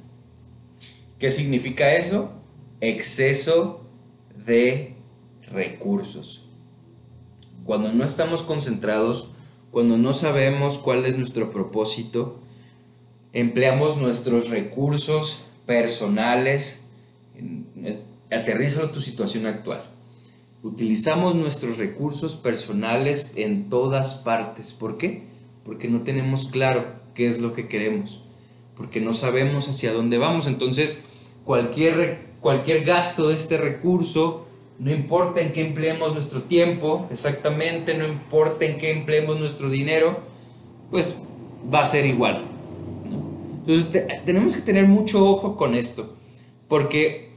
¿Qué 1.19 1.29
significa 1.29 1.93
eso? 1.93 2.31
Exceso 2.79 3.81
de 4.45 4.95
recursos. 5.51 6.47
Cuando 7.65 7.91
no 7.91 8.05
estamos 8.05 8.43
concentrados, 8.43 9.31
cuando 9.71 9.97
no 9.97 10.13
sabemos 10.13 10.77
cuál 10.77 11.05
es 11.05 11.17
nuestro 11.17 11.51
propósito, 11.51 12.39
empleamos 13.33 13.97
nuestros 13.97 14.49
recursos 14.49 15.43
personales. 15.65 16.85
Aterrízalo 18.31 18.87
a 18.87 18.91
tu 18.91 19.01
situación 19.01 19.47
actual. 19.47 19.81
Utilizamos 20.61 21.35
nuestros 21.35 21.77
recursos 21.77 22.35
personales 22.35 23.33
en 23.35 23.69
todas 23.69 24.13
partes. 24.13 24.71
¿Por 24.71 24.97
qué? 24.97 25.23
Porque 25.65 25.89
no 25.89 26.03
tenemos 26.03 26.45
claro 26.45 26.85
qué 27.15 27.27
es 27.27 27.41
lo 27.41 27.53
que 27.53 27.67
queremos, 27.67 28.23
porque 28.75 29.01
no 29.01 29.13
sabemos 29.13 29.67
hacia 29.67 29.91
dónde 29.91 30.17
vamos. 30.17 30.47
Entonces, 30.47 31.03
cualquier, 31.43 32.27
cualquier 32.39 32.85
gasto 32.85 33.27
de 33.27 33.35
este 33.35 33.57
recurso, 33.57 34.45
no 34.79 34.91
importa 34.91 35.41
en 35.41 35.51
qué 35.51 35.65
empleemos 35.65 36.13
nuestro 36.13 36.43
tiempo, 36.43 37.07
exactamente, 37.11 37.97
no 37.97 38.07
importa 38.07 38.65
en 38.65 38.77
qué 38.77 38.91
empleemos 38.91 39.39
nuestro 39.39 39.69
dinero, 39.69 40.21
pues 40.89 41.21
va 41.71 41.81
a 41.81 41.85
ser 41.85 42.05
igual. 42.05 42.52
Entonces, 43.65 44.07
tenemos 44.25 44.57
que 44.57 44.61
tener 44.61 44.87
mucho 44.87 45.25
ojo 45.25 45.55
con 45.55 45.73
esto, 45.73 46.17
porque 46.67 47.31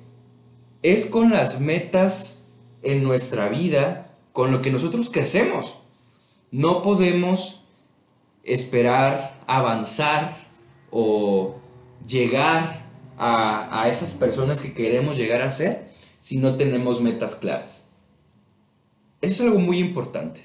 es 0.83 1.07
con 1.07 1.31
las 1.31 1.61
metas 1.61 2.43
en 2.83 3.05
nuestra 3.05 3.49
vida 3.49 4.17
con 4.33 4.51
lo 4.51 4.61
que 4.61 4.73
nosotros 4.73 5.09
crecemos. 5.09 5.79
No 6.51 6.83
podemos 6.83 7.65
esperar 8.43 9.41
avanzar 9.47 10.37
o 10.91 11.61
llegar 12.05 12.85
a, 13.17 13.83
a 13.83 13.89
esas 13.89 14.15
personas 14.15 14.61
que 14.61 14.75
queremos 14.75 15.17
llegar 15.17 15.43
a 15.43 15.49
ser 15.49 15.89
si 16.19 16.39
no 16.39 16.57
tenemos 16.57 17.01
metas 17.01 17.37
claras. 17.37 17.89
Eso 19.21 19.45
es 19.45 19.49
algo 19.49 19.61
muy 19.61 19.79
importante. 19.79 20.41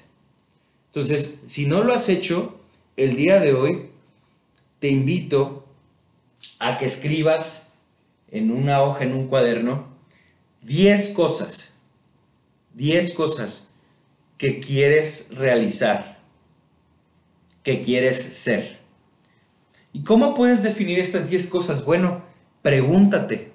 Entonces, 0.86 1.42
si 1.46 1.66
no 1.66 1.82
lo 1.82 1.92
has 1.92 2.08
hecho, 2.08 2.60
el 2.96 3.16
día 3.16 3.40
de 3.40 3.52
hoy 3.52 3.90
te 4.78 4.88
invito 4.88 5.62
a 6.58 6.78
que 6.78 6.86
escribas 6.86 7.72
en 8.30 8.50
una 8.50 8.82
hoja, 8.82 9.04
en 9.04 9.12
un 9.12 9.28
cuaderno, 9.28 9.86
10 10.62 11.10
cosas, 11.10 11.74
10 12.74 13.12
cosas 13.12 13.74
que 14.38 14.60
quieres 14.60 15.28
realizar, 15.36 16.18
que 17.62 17.82
quieres 17.82 18.18
ser. 18.18 18.80
¿Y 19.92 20.02
cómo 20.04 20.34
puedes 20.34 20.62
definir 20.62 20.98
estas 20.98 21.28
10 21.28 21.46
cosas? 21.48 21.84
Bueno, 21.84 22.22
pregúntate, 22.62 23.52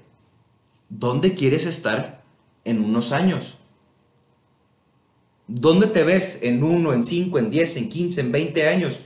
¿dónde 0.89 1.33
quieres 1.33 1.65
estar 1.65 2.23
en 2.63 2.83
unos 2.83 3.11
años? 3.11 3.57
¿Dónde 5.47 5.87
te 5.87 6.03
ves 6.03 6.39
en 6.41 6.61
1, 6.61 6.93
en 6.93 7.03
5, 7.03 7.39
en 7.39 7.49
10, 7.49 7.77
en 7.77 7.89
15, 7.89 8.21
en 8.21 8.31
20 8.31 8.67
años? 8.67 8.99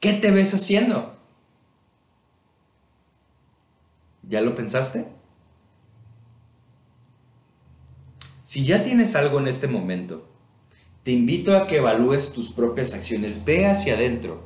¿Qué 0.00 0.14
te 0.14 0.30
ves 0.30 0.54
haciendo? 0.54 1.15
¿Ya 4.28 4.40
lo 4.40 4.54
pensaste? 4.54 5.06
Si 8.42 8.64
ya 8.64 8.82
tienes 8.82 9.14
algo 9.16 9.38
en 9.38 9.48
este 9.48 9.68
momento, 9.68 10.28
te 11.02 11.12
invito 11.12 11.56
a 11.56 11.66
que 11.66 11.76
evalúes 11.76 12.32
tus 12.32 12.52
propias 12.52 12.94
acciones. 12.94 13.44
Ve 13.44 13.66
hacia 13.66 13.94
adentro 13.94 14.42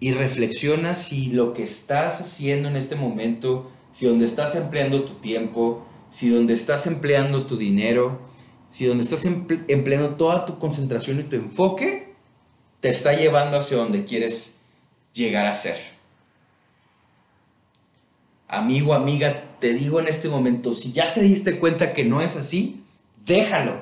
y 0.00 0.12
reflexiona 0.12 0.94
si 0.94 1.26
lo 1.26 1.52
que 1.52 1.62
estás 1.62 2.20
haciendo 2.20 2.68
en 2.68 2.76
este 2.76 2.96
momento, 2.96 3.70
si 3.92 4.06
donde 4.06 4.24
estás 4.24 4.56
empleando 4.56 5.04
tu 5.04 5.14
tiempo, 5.14 5.86
si 6.08 6.30
donde 6.30 6.54
estás 6.54 6.86
empleando 6.86 7.46
tu 7.46 7.56
dinero, 7.56 8.20
si 8.68 8.86
donde 8.86 9.04
estás 9.04 9.24
empleando 9.24 10.16
toda 10.16 10.46
tu 10.46 10.58
concentración 10.58 11.20
y 11.20 11.24
tu 11.24 11.36
enfoque, 11.36 12.14
te 12.80 12.88
está 12.88 13.12
llevando 13.12 13.58
hacia 13.58 13.76
donde 13.76 14.04
quieres 14.04 14.60
llegar 15.12 15.46
a 15.46 15.54
ser 15.54 15.99
amigo, 18.50 18.94
amiga, 18.94 19.56
te 19.60 19.72
digo 19.72 20.00
en 20.00 20.08
este 20.08 20.28
momento, 20.28 20.74
si 20.74 20.92
ya 20.92 21.14
te 21.14 21.22
diste 21.22 21.58
cuenta 21.58 21.92
que 21.92 22.04
no 22.04 22.20
es 22.20 22.36
así, 22.36 22.82
déjalo, 23.24 23.80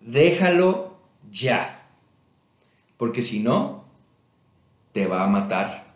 déjalo 0.00 0.96
ya. 1.30 1.86
Porque 2.96 3.22
si 3.22 3.40
no, 3.40 3.84
te 4.92 5.06
va 5.06 5.24
a 5.24 5.28
matar. 5.28 5.94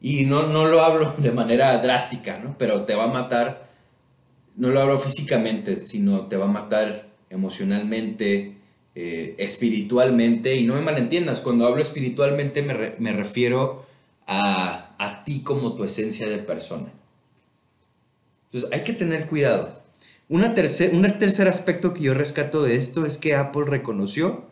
Y 0.00 0.24
no, 0.24 0.46
no 0.46 0.66
lo 0.66 0.82
hablo 0.82 1.12
de 1.18 1.32
manera 1.32 1.76
drástica, 1.78 2.38
¿no? 2.38 2.56
Pero 2.56 2.84
te 2.84 2.94
va 2.94 3.04
a 3.04 3.08
matar, 3.08 3.68
no 4.56 4.70
lo 4.70 4.80
hablo 4.80 4.98
físicamente, 4.98 5.80
sino 5.80 6.26
te 6.26 6.36
va 6.36 6.44
a 6.44 6.48
matar 6.48 7.08
emocionalmente, 7.28 8.56
eh, 8.94 9.34
espiritualmente. 9.38 10.54
Y 10.54 10.66
no 10.66 10.74
me 10.74 10.82
malentiendas, 10.82 11.40
cuando 11.40 11.66
hablo 11.66 11.82
espiritualmente 11.82 12.62
me, 12.62 12.94
me 12.98 13.12
refiero 13.12 13.84
a 14.26 14.85
a 14.98 15.24
ti 15.24 15.42
como 15.42 15.74
tu 15.74 15.84
esencia 15.84 16.28
de 16.28 16.38
persona. 16.38 16.92
Entonces 18.46 18.70
hay 18.72 18.84
que 18.84 18.92
tener 18.92 19.26
cuidado. 19.26 19.80
Una 20.28 20.54
tercer, 20.54 20.92
un 20.94 21.02
tercer 21.18 21.48
aspecto 21.48 21.94
que 21.94 22.02
yo 22.02 22.14
rescato 22.14 22.62
de 22.62 22.76
esto 22.76 23.06
es 23.06 23.18
que 23.18 23.34
Apple 23.34 23.64
reconoció 23.66 24.46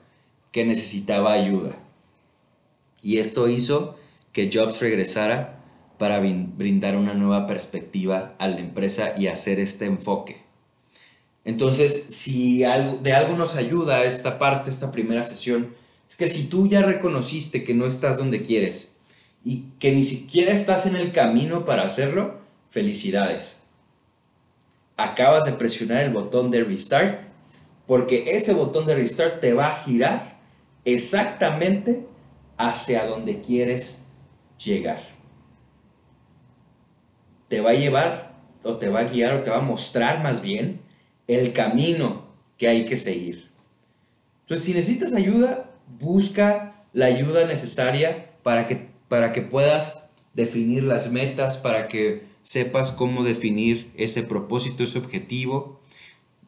que 0.52 0.64
necesitaba 0.64 1.32
ayuda. 1.32 1.76
Y 3.02 3.18
esto 3.18 3.48
hizo 3.48 3.96
que 4.32 4.50
Jobs 4.52 4.80
regresara 4.80 5.60
para 5.98 6.20
brindar 6.20 6.96
una 6.96 7.14
nueva 7.14 7.46
perspectiva 7.46 8.34
a 8.38 8.48
la 8.48 8.60
empresa 8.60 9.14
y 9.18 9.26
hacer 9.26 9.58
este 9.58 9.86
enfoque. 9.86 10.44
Entonces, 11.44 12.06
si 12.08 12.58
de 12.58 13.12
algo 13.12 13.36
nos 13.36 13.56
ayuda 13.56 14.04
esta 14.04 14.38
parte, 14.38 14.70
esta 14.70 14.90
primera 14.90 15.22
sesión, 15.22 15.74
es 16.08 16.16
que 16.16 16.26
si 16.26 16.44
tú 16.44 16.66
ya 16.66 16.82
reconociste 16.82 17.64
que 17.64 17.74
no 17.74 17.86
estás 17.86 18.18
donde 18.18 18.42
quieres, 18.42 18.93
y 19.44 19.64
que 19.78 19.92
ni 19.92 20.04
siquiera 20.04 20.52
estás 20.52 20.86
en 20.86 20.96
el 20.96 21.12
camino 21.12 21.64
para 21.64 21.82
hacerlo, 21.82 22.38
felicidades. 22.70 23.62
Acabas 24.96 25.44
de 25.44 25.52
presionar 25.52 26.02
el 26.04 26.12
botón 26.12 26.50
de 26.50 26.64
restart 26.64 27.22
porque 27.86 28.36
ese 28.36 28.54
botón 28.54 28.86
de 28.86 28.94
restart 28.94 29.40
te 29.40 29.52
va 29.52 29.68
a 29.68 29.76
girar 29.76 30.38
exactamente 30.84 32.06
hacia 32.56 33.04
donde 33.04 33.40
quieres 33.40 34.04
llegar. 34.64 35.00
Te 37.48 37.60
va 37.60 37.70
a 37.70 37.74
llevar 37.74 38.34
o 38.62 38.76
te 38.76 38.88
va 38.88 39.00
a 39.00 39.04
guiar 39.04 39.34
o 39.34 39.42
te 39.42 39.50
va 39.50 39.58
a 39.58 39.62
mostrar 39.62 40.22
más 40.22 40.40
bien 40.40 40.80
el 41.26 41.52
camino 41.52 42.28
que 42.56 42.68
hay 42.68 42.84
que 42.86 42.96
seguir. 42.96 43.50
Entonces, 44.42 44.66
si 44.66 44.72
necesitas 44.72 45.12
ayuda, 45.12 45.70
busca 45.98 46.84
la 46.92 47.06
ayuda 47.06 47.46
necesaria 47.46 48.30
para 48.42 48.66
que 48.66 48.93
para 49.08 49.32
que 49.32 49.42
puedas 49.42 50.08
definir 50.34 50.84
las 50.84 51.10
metas, 51.10 51.56
para 51.56 51.88
que 51.88 52.24
sepas 52.42 52.92
cómo 52.92 53.24
definir 53.24 53.90
ese 53.96 54.22
propósito, 54.22 54.84
ese 54.84 54.98
objetivo. 54.98 55.80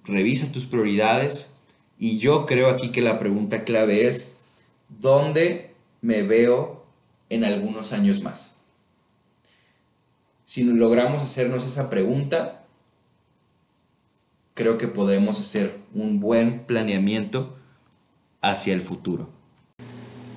Revisa 0.04 0.52
tus 0.52 0.66
prioridades 0.66 1.56
y 1.98 2.18
yo 2.18 2.46
creo 2.46 2.68
aquí 2.68 2.90
que 2.90 3.00
la 3.00 3.18
pregunta 3.18 3.64
clave 3.64 4.06
es, 4.06 4.40
¿dónde 4.88 5.74
me 6.00 6.22
veo 6.22 6.84
en 7.30 7.44
algunos 7.44 7.92
años 7.92 8.22
más? 8.22 8.56
Si 10.44 10.62
logramos 10.62 11.22
hacernos 11.22 11.66
esa 11.66 11.90
pregunta, 11.90 12.64
creo 14.54 14.78
que 14.78 14.86
podemos 14.86 15.40
hacer 15.40 15.76
un 15.92 16.20
buen 16.20 16.60
planeamiento 16.66 17.56
hacia 18.40 18.74
el 18.74 18.80
futuro. 18.80 19.28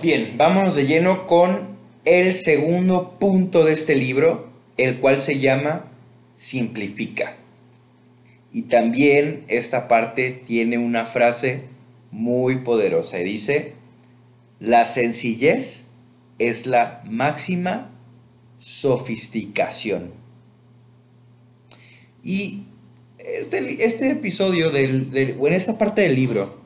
Bien, 0.01 0.35
vámonos 0.37 0.75
de 0.75 0.87
lleno 0.87 1.27
con 1.27 1.68
el 2.05 2.33
segundo 2.33 3.17
punto 3.19 3.65
de 3.65 3.73
este 3.73 3.95
libro, 3.95 4.49
el 4.77 4.99
cual 4.99 5.21
se 5.21 5.39
llama 5.39 5.91
Simplifica. 6.35 7.35
Y 8.51 8.63
también 8.63 9.43
esta 9.47 9.87
parte 9.87 10.31
tiene 10.31 10.77
una 10.77 11.05
frase 11.05 11.63
muy 12.11 12.57
poderosa 12.57 13.19
y 13.19 13.23
dice, 13.23 13.73
la 14.59 14.85
sencillez 14.85 15.85
es 16.39 16.65
la 16.65 17.03
máxima 17.09 17.91
sofisticación. 18.57 20.11
Y 22.23 22.63
este, 23.17 23.85
este 23.85 24.11
episodio, 24.11 24.71
del, 24.71 25.37
o 25.39 25.47
en 25.47 25.53
esta 25.53 25.77
parte 25.77 26.01
del 26.01 26.15
libro, 26.15 26.59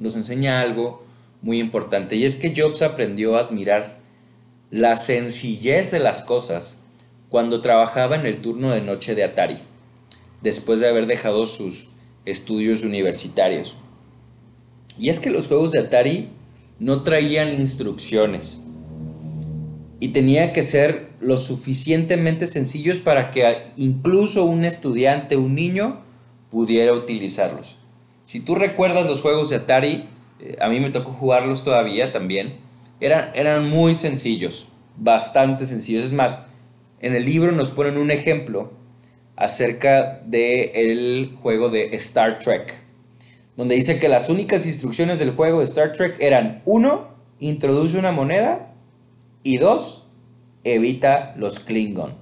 nos 0.00 0.16
enseña 0.16 0.60
algo 0.60 1.06
muy 1.42 1.60
importante 1.60 2.16
y 2.16 2.24
es 2.24 2.36
que 2.36 2.52
Jobs 2.54 2.82
aprendió 2.82 3.36
a 3.36 3.40
admirar 3.40 3.95
la 4.70 4.96
sencillez 4.96 5.90
de 5.90 6.00
las 6.00 6.22
cosas 6.22 6.78
cuando 7.28 7.60
trabajaba 7.60 8.16
en 8.16 8.26
el 8.26 8.40
turno 8.40 8.72
de 8.72 8.80
noche 8.80 9.14
de 9.14 9.24
Atari, 9.24 9.58
después 10.42 10.80
de 10.80 10.88
haber 10.88 11.06
dejado 11.06 11.46
sus 11.46 11.88
estudios 12.24 12.82
universitarios. 12.82 13.76
Y 14.98 15.08
es 15.08 15.20
que 15.20 15.30
los 15.30 15.48
juegos 15.48 15.72
de 15.72 15.80
Atari 15.80 16.30
no 16.78 17.02
traían 17.02 17.52
instrucciones 17.52 18.60
y 20.00 20.08
tenía 20.08 20.52
que 20.52 20.62
ser 20.62 21.10
lo 21.20 21.36
suficientemente 21.36 22.46
sencillos 22.46 22.98
para 22.98 23.30
que 23.30 23.68
incluso 23.76 24.44
un 24.44 24.64
estudiante, 24.64 25.36
un 25.36 25.54
niño, 25.54 26.00
pudiera 26.50 26.92
utilizarlos. 26.92 27.76
Si 28.24 28.40
tú 28.40 28.54
recuerdas 28.54 29.06
los 29.06 29.20
juegos 29.20 29.50
de 29.50 29.56
Atari, 29.56 30.08
eh, 30.40 30.56
a 30.60 30.68
mí 30.68 30.80
me 30.80 30.90
tocó 30.90 31.12
jugarlos 31.12 31.64
todavía 31.64 32.12
también, 32.12 32.56
eran, 33.00 33.30
eran 33.34 33.68
muy 33.68 33.94
sencillos, 33.94 34.68
bastante 34.96 35.66
sencillos. 35.66 36.04
Es 36.04 36.12
más, 36.12 36.42
en 37.00 37.14
el 37.14 37.24
libro 37.24 37.52
nos 37.52 37.70
ponen 37.70 37.98
un 37.98 38.10
ejemplo 38.10 38.72
acerca 39.36 40.22
del 40.24 40.70
el 40.74 41.36
juego 41.42 41.68
de 41.68 41.94
Star 41.96 42.38
Trek, 42.38 42.82
donde 43.56 43.74
dice 43.74 43.98
que 43.98 44.08
las 44.08 44.30
únicas 44.30 44.66
instrucciones 44.66 45.18
del 45.18 45.32
juego 45.32 45.58
de 45.58 45.64
Star 45.64 45.92
Trek 45.92 46.16
eran, 46.20 46.62
uno, 46.64 47.08
introduce 47.38 47.98
una 47.98 48.12
moneda 48.12 48.74
y 49.42 49.58
dos, 49.58 50.08
evita 50.64 51.34
los 51.36 51.60
Klingon. 51.60 52.14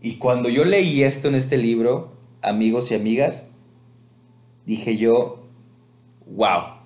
Y 0.00 0.16
cuando 0.16 0.48
yo 0.48 0.64
leí 0.64 1.02
esto 1.02 1.28
en 1.28 1.34
este 1.34 1.58
libro, 1.58 2.12
amigos 2.40 2.90
y 2.90 2.94
amigas, 2.94 3.52
dije 4.64 4.96
yo, 4.96 5.46
wow, 6.26 6.79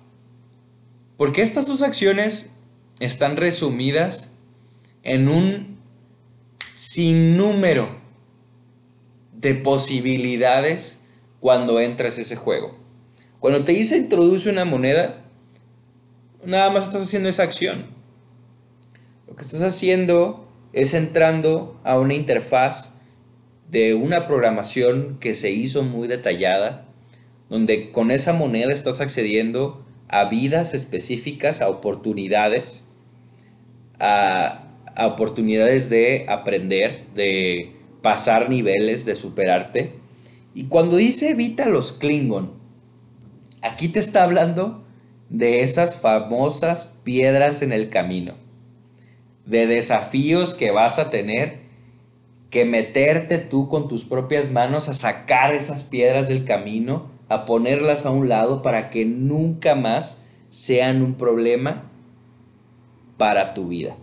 porque 1.17 1.41
estas 1.41 1.67
dos 1.67 1.81
acciones 1.81 2.51
están 2.99 3.37
resumidas 3.37 4.33
en 5.03 5.27
un 5.29 5.77
sinnúmero 6.73 7.89
de 9.33 9.53
posibilidades 9.55 11.05
cuando 11.39 11.79
entras 11.79 12.17
a 12.17 12.21
ese 12.21 12.35
juego. 12.35 12.75
Cuando 13.39 13.63
te 13.63 13.73
dice 13.73 13.97
introduce 13.97 14.49
una 14.49 14.65
moneda, 14.65 15.21
nada 16.43 16.69
más 16.69 16.87
estás 16.87 17.03
haciendo 17.03 17.29
esa 17.29 17.43
acción. 17.43 17.85
Lo 19.27 19.35
que 19.35 19.43
estás 19.43 19.61
haciendo 19.61 20.47
es 20.73 20.93
entrando 20.93 21.79
a 21.83 21.99
una 21.99 22.13
interfaz 22.13 22.95
de 23.69 23.93
una 23.93 24.27
programación 24.27 25.17
que 25.19 25.35
se 25.35 25.51
hizo 25.51 25.83
muy 25.83 26.07
detallada, 26.07 26.85
donde 27.49 27.91
con 27.91 28.11
esa 28.11 28.33
moneda 28.33 28.73
estás 28.73 28.99
accediendo 28.99 29.85
a 30.07 30.25
vidas 30.25 30.73
específicas, 30.73 31.61
a 31.61 31.69
oportunidades, 31.69 32.83
a, 33.99 34.61
oportunidades 34.97 35.89
de 35.89 36.25
aprender, 36.29 37.05
de 37.13 37.75
pasar 38.01 38.49
niveles, 38.49 39.05
de 39.05 39.15
superarte. 39.15 39.93
Y 40.53 40.65
cuando 40.65 40.95
dice 40.95 41.31
evita 41.31 41.65
los 41.65 41.91
Klingon, 41.91 42.53
aquí 43.61 43.89
te 43.89 43.99
está 43.99 44.23
hablando 44.23 44.85
de 45.29 45.63
esas 45.63 45.99
famosas 45.99 46.97
piedras 47.03 47.61
en 47.61 47.73
el 47.73 47.89
camino, 47.89 48.35
de 49.45 49.67
desafíos 49.67 50.53
que 50.53 50.71
vas 50.71 50.97
a 50.99 51.09
tener 51.09 51.65
que 52.49 52.63
meterte 52.63 53.37
tú 53.37 53.67
con 53.67 53.89
tus 53.89 54.05
propias 54.05 54.49
manos 54.49 54.87
a 54.87 54.93
sacar 54.93 55.53
esas 55.53 55.83
piedras 55.83 56.29
del 56.29 56.45
camino, 56.45 57.09
a 57.35 57.45
ponerlas 57.45 58.05
a 58.05 58.11
un 58.11 58.29
lado 58.29 58.61
para 58.61 58.89
que 58.89 59.05
nunca 59.05 59.75
más 59.75 60.25
sean 60.49 61.01
un 61.01 61.15
problema 61.15 61.91
para 63.17 63.53
tu 63.53 63.67
vida. 63.67 63.97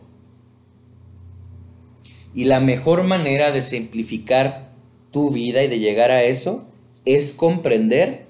Y 2.35 2.45
la 2.45 2.61
mejor 2.61 3.05
manera 3.05 3.51
de 3.51 3.63
simplificar 3.63 4.73
tu 5.11 5.31
vida 5.31 5.63
y 5.63 5.69
de 5.69 5.79
llegar 5.79 6.11
a 6.11 6.25
eso 6.25 6.65
es 7.05 7.33
comprender 7.33 8.27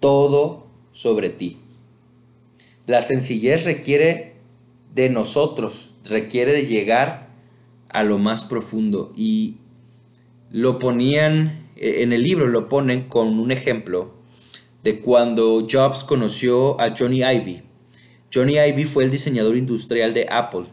todo 0.00 0.66
sobre 0.92 1.30
ti. 1.30 1.58
La 2.86 3.02
sencillez 3.02 3.64
requiere 3.64 4.34
de 4.94 5.08
nosotros, 5.08 5.94
requiere 6.08 6.52
de 6.52 6.66
llegar 6.66 7.28
a 7.90 8.02
lo 8.02 8.18
más 8.18 8.44
profundo. 8.44 9.12
Y 9.16 9.58
lo 10.50 10.78
ponían, 10.78 11.68
e, 11.76 12.02
en 12.02 12.12
el 12.12 12.22
libro 12.22 12.46
lo 12.46 12.68
ponen 12.68 13.08
con 13.08 13.38
un 13.38 13.52
ejemplo 13.52 14.17
de 14.82 15.00
cuando 15.00 15.66
Jobs 15.68 16.04
conoció 16.04 16.80
a 16.80 16.94
Johnny 16.96 17.22
Ivy. 17.22 17.62
Johnny 18.32 18.58
Ivy 18.58 18.84
fue 18.84 19.04
el 19.04 19.10
diseñador 19.10 19.56
industrial 19.56 20.14
de 20.14 20.26
Apple. 20.30 20.66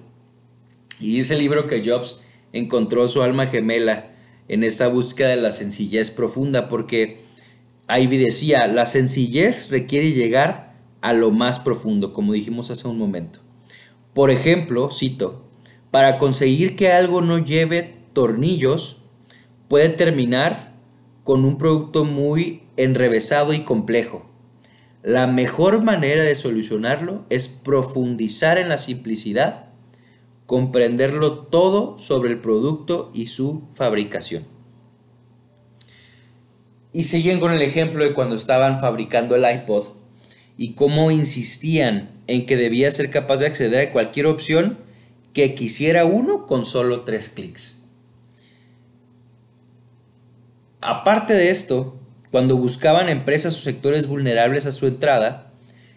Y 1.00 1.16
dice 1.16 1.34
el 1.34 1.40
libro 1.40 1.68
que 1.68 1.84
Jobs 1.84 2.22
encontró 2.54 3.08
su 3.08 3.22
alma 3.22 3.48
gemela 3.48 4.12
en 4.48 4.64
esta 4.64 4.88
búsqueda 4.88 5.30
de 5.30 5.38
la 5.38 5.52
sencillez 5.52 6.12
profunda, 6.12 6.68
porque 6.68 7.22
Ivy 7.90 8.18
decía, 8.18 8.68
la 8.68 8.86
sencillez 8.86 9.70
requiere 9.70 10.12
llegar 10.12 10.76
a 11.02 11.14
lo 11.14 11.32
más 11.32 11.60
profundo, 11.60 12.14
como 12.14 12.34
dijimos 12.34 12.72
hace 12.72 12.88
un 12.88 12.98
momento. 12.98 13.40
Por 14.14 14.32
ejemplo, 14.32 14.90
cito, 14.92 15.46
para 15.92 16.18
conseguir 16.18 16.76
que 16.76 16.92
algo 16.92 17.22
no 17.22 17.40
lleve 17.40 17.96
tornillos, 18.14 19.02
puede 19.68 19.90
terminar 19.90 20.74
con 21.24 21.46
un 21.46 21.58
producto 21.58 22.06
muy 22.06 22.62
enrevesado 22.78 23.54
y 23.54 23.64
complejo. 23.64 24.30
La 25.04 25.28
mejor 25.28 25.84
manera 25.84 26.24
de 26.24 26.36
solucionarlo 26.36 27.26
es 27.30 27.48
profundizar 27.48 28.58
en 28.58 28.70
la 28.70 28.78
simplicidad, 28.78 29.68
comprenderlo 30.46 31.40
todo 31.40 32.00
sobre 32.00 32.32
el 32.32 32.40
producto 32.40 33.12
y 33.14 33.28
su 33.28 33.68
fabricación. 33.72 34.46
Y 36.92 37.04
siguen 37.04 37.40
con 37.40 37.52
el 37.52 37.62
ejemplo 37.62 38.04
de 38.04 38.14
cuando 38.14 38.36
estaban 38.36 38.80
fabricando 38.80 39.36
el 39.36 39.46
iPod 39.48 39.90
y 40.58 40.74
cómo 40.74 41.12
insistían 41.12 42.10
en 42.28 42.46
que 42.46 42.58
debía 42.58 42.90
ser 42.90 43.12
capaz 43.12 43.38
de 43.38 43.48
acceder 43.48 43.90
a 43.90 43.92
cualquier 43.92 44.28
opción 44.28 44.80
que 45.34 45.54
quisiera 45.54 46.06
uno 46.06 46.48
con 46.48 46.66
solo 46.66 47.02
tres 47.02 47.30
clics. 47.30 47.84
Aparte 50.82 51.34
de 51.34 51.50
esto, 51.50 52.00
cuando 52.36 52.58
buscaban 52.58 53.08
empresas 53.08 53.56
o 53.56 53.62
sectores 53.62 54.08
vulnerables 54.08 54.66
a 54.66 54.72
su 54.72 54.88
entrada, 54.88 55.54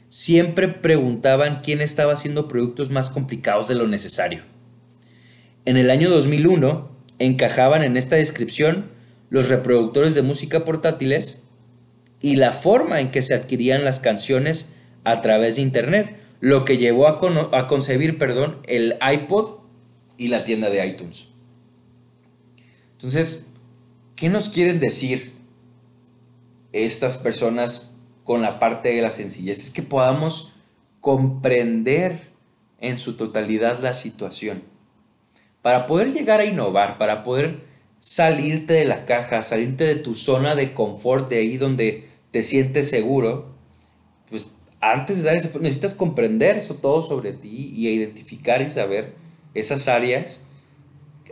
siempre 0.09 0.69
preguntaban 0.69 1.63
quién 1.65 1.81
estaba 1.81 2.13
haciendo 2.13 2.47
productos 2.47 2.91
más 2.91 3.11
complicados 3.11 3.67
de 3.67 3.75
lo 3.75 3.89
necesario. 3.89 4.43
En 5.65 5.77
el 5.77 5.91
año 5.91 6.09
2001 6.09 6.93
encajaban 7.19 7.83
en 7.83 7.97
esta 7.97 8.15
descripción 8.15 8.89
los 9.31 9.49
reproductores 9.49 10.15
de 10.15 10.23
música 10.23 10.65
portátiles 10.65 11.49
y 12.23 12.37
la 12.37 12.53
forma 12.53 13.01
en 13.01 13.11
que 13.11 13.23
se 13.23 13.35
adquirían 13.35 13.85
las 13.85 13.99
canciones 13.99 14.75
a 15.03 15.21
través 15.23 15.57
de 15.57 15.63
Internet, 15.63 16.21
lo 16.39 16.65
que 16.65 16.77
llevó 16.77 17.09
a, 17.09 17.67
concebir 17.67 18.17
perdón, 18.17 18.59
el 18.69 18.97
iPod 19.03 19.59
y 20.17 20.29
la 20.29 20.45
tienda 20.45 20.71
de 20.71 20.87
iTunes. 20.87 21.31
Entonces, 22.93 23.49
¿qué 24.15 24.29
nos 24.29 24.51
quieren 24.51 24.79
decir 24.79 25.37
estas 26.87 27.17
personas 27.17 27.97
con 28.25 28.43
la 28.43 28.59
parte 28.59 28.95
de 28.95 29.03
la 29.03 29.13
sencillez? 29.13 29.59
Es 29.59 29.71
que 29.71 29.83
podamos 29.83 30.53
comprender 31.01 32.29
en 32.81 32.99
su 32.99 33.17
totalidad 33.17 33.81
la 33.81 33.95
situación. 33.95 34.63
Para 35.63 35.87
poder 35.87 36.13
llegar 36.13 36.41
a 36.41 36.45
innovar, 36.45 36.99
para 36.99 37.23
poder 37.23 37.61
salirte 38.01 38.75
de 38.75 38.85
la 38.85 39.05
caja, 39.05 39.43
salirte 39.43 39.85
de 39.85 39.97
tu 39.97 40.15
zona 40.15 40.55
de 40.55 40.73
confort, 40.73 41.29
de 41.29 41.39
ahí 41.39 41.57
donde 41.57 42.09
te 42.31 42.43
sientes 42.43 42.89
seguro, 42.89 43.55
pues 44.29 44.49
antes 44.81 45.19
de 45.19 45.23
dar 45.25 45.37
ese 45.37 45.59
necesitas 45.59 45.95
comprender 45.95 46.57
eso 46.57 46.75
todo 46.75 47.03
sobre 47.03 47.33
ti 47.33 47.73
y 47.75 47.89
identificar 47.89 48.63
y 48.63 48.71
saber 48.71 49.15
esas 49.55 49.89
áreas 49.89 50.43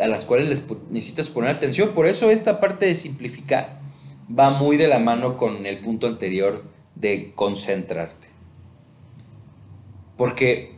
a 0.01 0.09
las 0.09 0.25
cuales 0.25 0.63
necesitas 0.91 1.29
poner 1.29 1.51
atención. 1.51 1.91
Por 1.91 2.07
eso 2.07 2.31
esta 2.31 2.61
parte 2.61 2.87
de 2.87 2.95
simplificar 2.95 3.86
va 4.29 4.51
muy 4.51 4.77
de 4.77 4.89
la 4.89 4.99
mano 4.99 5.37
con 5.37 5.67
el 5.67 5.79
punto 5.81 6.07
anterior 6.07 6.65
de 6.95 7.33
concentrarte. 7.35 8.29
Porque 10.17 10.77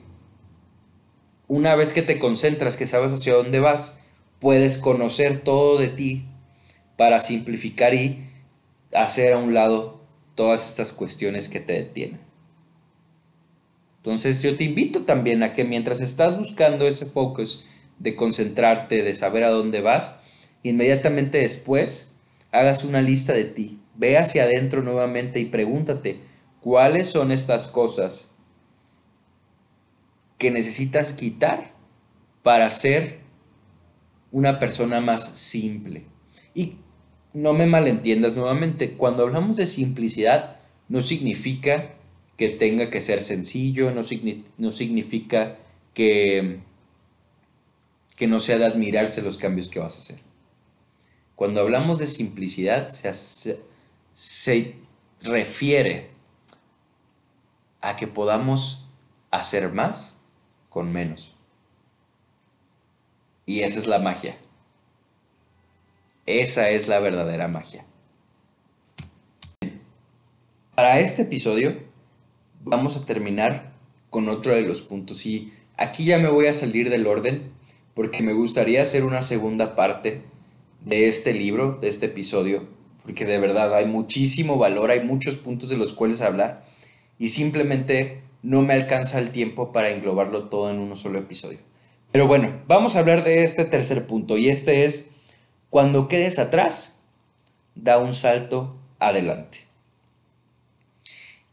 una 1.47 1.75
vez 1.77 1.93
que 1.93 2.03
te 2.03 2.19
concentras, 2.19 2.77
que 2.77 2.87
sabes 2.87 3.13
hacia 3.13 3.35
dónde 3.35 3.61
vas, 3.61 4.05
puedes 4.39 4.79
conocer 4.79 5.41
todo 5.41 5.79
de 5.79 5.89
ti 5.89 6.27
para 6.97 7.21
simplificar 7.21 7.95
y 7.95 8.29
hacer 8.93 9.33
a 9.33 9.39
un 9.39 9.55
lado 9.55 10.01
todas 10.35 10.69
estas 10.69 10.93
cuestiones 10.93 11.49
que 11.49 11.61
te 11.61 11.73
detienen. 11.75 12.21
Entonces 13.99 14.43
yo 14.43 14.57
te 14.57 14.65
invito 14.65 15.03
también 15.03 15.43
a 15.43 15.53
que 15.53 15.65
mientras 15.65 16.01
estás 16.01 16.37
buscando 16.37 16.87
ese 16.87 17.07
focus 17.07 17.67
de 17.99 18.15
concentrarte, 18.15 19.03
de 19.03 19.15
saber 19.15 19.45
a 19.45 19.51
dónde 19.51 19.81
vas, 19.81 20.21
inmediatamente 20.63 21.39
después 21.39 22.18
hagas 22.53 22.85
una 22.85 23.03
lista 23.03 23.33
de 23.33 23.45
ti. 23.45 23.81
Ve 23.95 24.17
hacia 24.19 24.45
adentro 24.45 24.83
nuevamente 24.83 25.41
y 25.41 25.47
pregúntate 25.47 26.21
cuáles 26.61 27.09
son 27.09 27.33
estas 27.33 27.67
cosas 27.67 28.37
que 30.39 30.51
necesitas 30.51 31.13
quitar 31.13 31.73
para 32.43 32.71
ser 32.71 33.19
una 34.31 34.59
persona 34.59 35.01
más 35.01 35.31
simple. 35.39 36.07
Y 36.55 36.77
no 37.33 37.53
me 37.53 37.67
malentiendas 37.67 38.37
nuevamente, 38.37 38.93
cuando 38.93 39.25
hablamos 39.25 39.57
de 39.57 39.67
simplicidad 39.67 40.57
no 40.89 41.03
significa 41.03 41.95
que 42.37 42.49
tenga 42.49 42.89
que 42.89 43.01
ser 43.01 43.21
sencillo, 43.23 43.91
no, 43.91 44.73
significa 44.73 45.57
que, 45.93 46.61
que 48.17 48.27
no 48.29 48.39
sea 48.39 48.59
de 48.59 48.65
admirarse 48.65 49.23
los 49.23 49.39
cambios 49.39 49.69
que 49.69 49.81
vas 49.81 49.97
a 49.97 49.99
hacer. 49.99 50.28
Cuando 51.39 51.61
hablamos 51.61 52.01
de 52.01 52.09
simplicidad, 52.09 52.91
se, 52.91 53.15
se 54.13 54.75
refiere 55.23 56.11
a 57.81 57.95
que 57.95 58.09
podamos 58.09 58.89
hacer 59.31 59.73
más 59.73 60.19
con 60.69 60.91
menos. 60.91 61.37
Y 63.47 63.61
esa 63.61 63.79
es 63.79 63.87
la 63.87 64.01
magia. 64.01 64.37
Esa 66.27 66.71
es 66.71 66.89
la 66.89 66.99
verdadera 66.99 67.47
magia. 67.47 67.87
Para 70.75 70.99
este 70.99 71.23
episodio 71.23 71.79
vamos 72.65 72.97
a 72.97 73.05
terminar 73.05 73.75
con 74.11 74.29
otro 74.29 74.57
de 74.57 74.63
los 74.63 74.83
puntos. 74.83 75.25
Y 75.25 75.53
aquí 75.77 76.05
ya 76.05 76.19
me 76.19 76.31
voy 76.31 76.49
a 76.49 76.55
salir 76.55 76.91
del 76.91 77.07
orden 77.07 77.53
porque 77.95 78.25
me 78.25 78.33
gustaría 78.33 78.83
hacer 78.83 79.05
una 79.05 79.23
segunda 79.23 79.77
parte 79.77 80.25
de 80.85 81.09
este 81.09 81.33
libro, 81.33 81.79
de 81.81 81.89
este 81.89 82.07
episodio, 82.07 82.69
porque 83.03 83.25
de 83.25 83.39
verdad 83.39 83.75
hay 83.75 83.87
muchísimo 83.87 84.59
valor, 84.59 84.91
hay 84.91 85.01
muchos 85.01 85.37
puntos 85.37 85.71
de 85.71 85.77
los 85.77 85.93
cuales 85.93 86.21
hablar 86.21 86.63
y 87.19 87.29
simplemente 87.29 88.23
no 88.43 88.63
me 88.63 88.75
alcanza 88.75 89.19
el 89.19 89.31
tiempo 89.31 89.73
para 89.73 89.91
englobarlo 89.91 90.49
todo 90.49 90.71
en 90.71 90.79
uno 90.79 90.97
solo 90.97 91.19
episodio. 91.19 91.59
Pero 92.13 92.27
bueno, 92.27 92.63
vamos 92.67 92.97
a 92.97 93.01
hablar 93.01 93.25
de 93.25 93.45
este 93.45 93.65
tercer 93.65 94.07
punto 94.07 94.39
y 94.39 94.49
este 94.49 94.85
es, 94.85 95.11
cuando 95.71 96.09
quedes 96.09 96.39
atrás, 96.39 97.01
da 97.75 97.99
un 97.99 98.15
salto 98.15 98.77
adelante. 98.99 99.59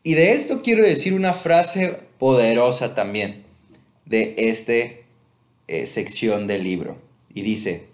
Y 0.03 0.13
de 0.13 0.33
esto 0.33 0.61
quiero 0.61 0.85
decir 0.85 1.13
una 1.13 1.33
frase 1.33 1.99
poderosa 2.19 2.93
también 2.95 3.43
de 4.05 4.35
esta 4.37 4.73
eh, 4.73 5.85
sección 5.85 6.47
del 6.47 6.63
libro. 6.63 6.97
Y 7.33 7.41
dice, 7.41 7.87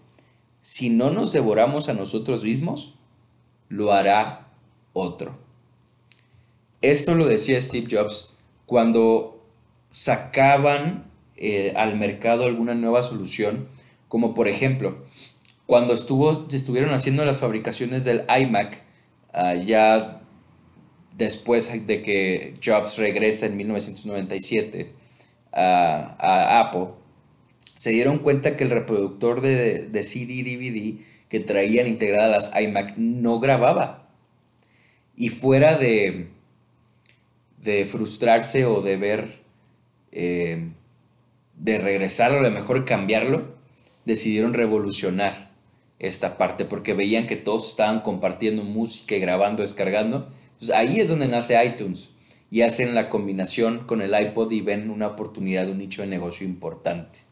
si 0.61 0.89
no 0.89 1.11
nos 1.11 1.33
devoramos 1.33 1.89
a 1.89 1.93
nosotros 1.93 2.43
mismos, 2.43 2.95
lo 3.69 3.93
hará 3.93 4.47
otro. 4.93 5.37
Esto 6.81 7.15
lo 7.15 7.25
decía 7.25 7.59
Steve 7.61 7.87
Jobs 7.89 8.33
cuando 8.65 9.43
sacaban 9.91 11.05
eh, 11.37 11.73
al 11.75 11.97
mercado 11.97 12.45
alguna 12.45 12.75
nueva 12.75 13.03
solución, 13.03 13.67
como 14.07 14.33
por 14.33 14.47
ejemplo, 14.47 15.03
cuando 15.65 15.93
estuvo, 15.93 16.47
estuvieron 16.51 16.91
haciendo 16.91 17.23
las 17.25 17.39
fabricaciones 17.39 18.03
del 18.03 18.25
iMac, 18.29 18.83
ah, 19.33 19.55
ya 19.55 20.21
después 21.15 21.87
de 21.87 22.01
que 22.01 22.55
Jobs 22.63 22.97
regresa 22.97 23.45
en 23.45 23.57
1997 23.57 24.93
a, 25.53 26.59
Apple, 26.59 26.87
se 27.81 27.89
dieron 27.89 28.19
cuenta 28.19 28.57
que 28.57 28.63
el 28.63 28.69
reproductor 28.69 29.41
de, 29.41 29.87
de 29.87 30.03
CD 30.03 30.43
DVD 30.43 31.03
que 31.29 31.39
traían 31.39 31.87
integradas 31.87 32.51
las 32.53 32.61
iMac 32.61 32.95
no 32.97 33.39
grababa. 33.39 34.07
Y 35.15 35.29
fuera 35.29 35.79
de, 35.79 36.27
de 37.57 37.87
frustrarse 37.87 38.67
o 38.67 38.83
de 38.83 38.97
ver, 38.97 39.39
eh, 40.11 40.69
de 41.57 41.79
regresar 41.79 42.33
o 42.33 42.37
a 42.37 42.41
lo 42.43 42.51
mejor 42.51 42.85
cambiarlo, 42.85 43.55
decidieron 44.05 44.53
revolucionar 44.53 45.49
esta 45.97 46.37
parte 46.37 46.65
porque 46.65 46.93
veían 46.93 47.25
que 47.25 47.35
todos 47.35 47.67
estaban 47.67 48.01
compartiendo 48.01 48.63
música 48.63 49.15
y 49.15 49.21
grabando, 49.21 49.63
descargando. 49.63 50.29
Entonces 50.53 50.75
ahí 50.75 50.99
es 50.99 51.09
donde 51.09 51.27
nace 51.27 51.57
iTunes 51.65 52.11
y 52.51 52.61
hacen 52.61 52.93
la 52.93 53.09
combinación 53.09 53.87
con 53.87 54.03
el 54.03 54.13
iPod 54.13 54.51
y 54.51 54.61
ven 54.61 54.91
una 54.91 55.07
oportunidad 55.07 55.67
un 55.67 55.79
nicho 55.79 56.03
de 56.03 56.09
negocio 56.09 56.45
importante. 56.45 57.30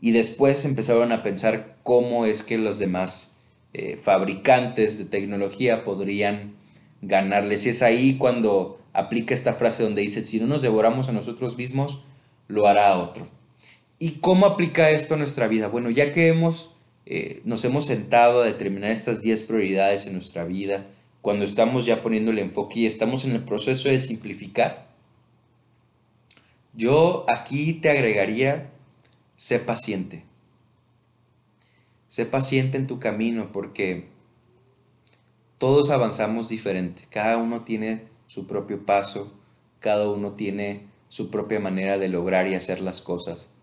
Y 0.00 0.12
después 0.12 0.64
empezaron 0.64 1.12
a 1.12 1.22
pensar 1.22 1.76
cómo 1.82 2.24
es 2.24 2.42
que 2.42 2.58
los 2.58 2.78
demás 2.78 3.40
eh, 3.72 3.98
fabricantes 4.00 4.98
de 4.98 5.04
tecnología 5.04 5.84
podrían 5.84 6.54
ganarles. 7.02 7.66
Y 7.66 7.70
es 7.70 7.82
ahí 7.82 8.16
cuando 8.16 8.80
aplica 8.92 9.34
esta 9.34 9.52
frase 9.52 9.82
donde 9.82 10.02
dice, 10.02 10.24
si 10.24 10.40
no 10.40 10.46
nos 10.46 10.62
devoramos 10.62 11.08
a 11.08 11.12
nosotros 11.12 11.56
mismos, 11.56 12.04
lo 12.46 12.66
hará 12.66 12.96
otro. 12.98 13.28
¿Y 13.98 14.12
cómo 14.20 14.46
aplica 14.46 14.90
esto 14.90 15.14
a 15.14 15.18
nuestra 15.18 15.48
vida? 15.48 15.68
Bueno, 15.68 15.90
ya 15.90 16.12
que 16.12 16.28
hemos, 16.28 16.74
eh, 17.06 17.42
nos 17.44 17.64
hemos 17.64 17.86
sentado 17.86 18.42
a 18.42 18.46
determinar 18.46 18.92
estas 18.92 19.20
10 19.20 19.42
prioridades 19.42 20.06
en 20.06 20.12
nuestra 20.14 20.44
vida, 20.44 20.86
cuando 21.20 21.44
estamos 21.44 21.84
ya 21.84 22.00
poniendo 22.00 22.30
el 22.30 22.38
enfoque 22.38 22.80
y 22.80 22.86
estamos 22.86 23.24
en 23.24 23.32
el 23.32 23.44
proceso 23.44 23.88
de 23.88 23.98
simplificar, 23.98 24.88
yo 26.74 27.26
aquí 27.28 27.74
te 27.74 27.90
agregaría, 27.90 28.70
sé 29.38 29.60
paciente. 29.60 30.24
Sé 32.08 32.26
paciente 32.26 32.76
en 32.76 32.88
tu 32.88 32.98
camino 32.98 33.52
porque 33.52 34.08
todos 35.58 35.90
avanzamos 35.90 36.48
diferente. 36.48 37.04
Cada 37.08 37.36
uno 37.36 37.62
tiene 37.62 38.08
su 38.26 38.48
propio 38.48 38.84
paso, 38.84 39.32
cada 39.78 40.10
uno 40.10 40.32
tiene 40.32 40.88
su 41.08 41.30
propia 41.30 41.60
manera 41.60 41.98
de 41.98 42.08
lograr 42.08 42.48
y 42.48 42.56
hacer 42.56 42.80
las 42.80 43.00
cosas. 43.00 43.54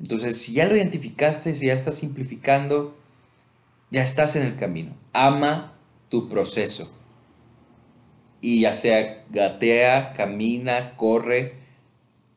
Entonces, 0.00 0.42
si 0.42 0.54
ya 0.54 0.66
lo 0.66 0.76
identificaste, 0.76 1.54
si 1.54 1.66
ya 1.66 1.74
estás 1.74 1.94
simplificando, 1.94 2.96
ya 3.92 4.02
estás 4.02 4.34
en 4.34 4.42
el 4.42 4.56
camino. 4.56 4.96
Ama 5.12 5.74
tu 6.08 6.28
proceso. 6.28 6.92
Y 8.40 8.62
ya 8.62 8.72
sea 8.72 9.24
gatea, 9.30 10.12
camina, 10.12 10.96
corre 10.96 11.61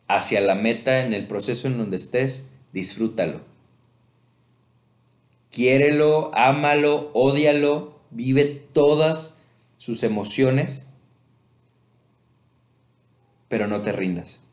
hacia 0.08 0.42
la 0.42 0.56
meta 0.56 1.06
en 1.06 1.14
el 1.14 1.28
proceso 1.28 1.68
en 1.68 1.78
donde 1.78 1.98
estés, 1.98 2.56
disfrútalo. 2.74 3.42
Quiérelo, 5.50 6.32
ámalo, 6.36 7.10
ódialo, 7.14 8.00
vive 8.12 8.46
todas 8.74 9.42
sus 9.78 10.04
emociones, 10.04 10.92
pero 13.48 13.68
no 13.68 13.82
te 13.82 13.92
rindas. 13.92 14.44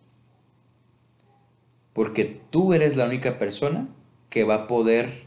Porque 1.92 2.40
tú 2.50 2.72
eres 2.72 2.96
la 2.96 3.04
única 3.04 3.38
persona 3.38 3.88
que 4.30 4.44
va 4.44 4.54
a 4.54 4.66
poder 4.66 5.24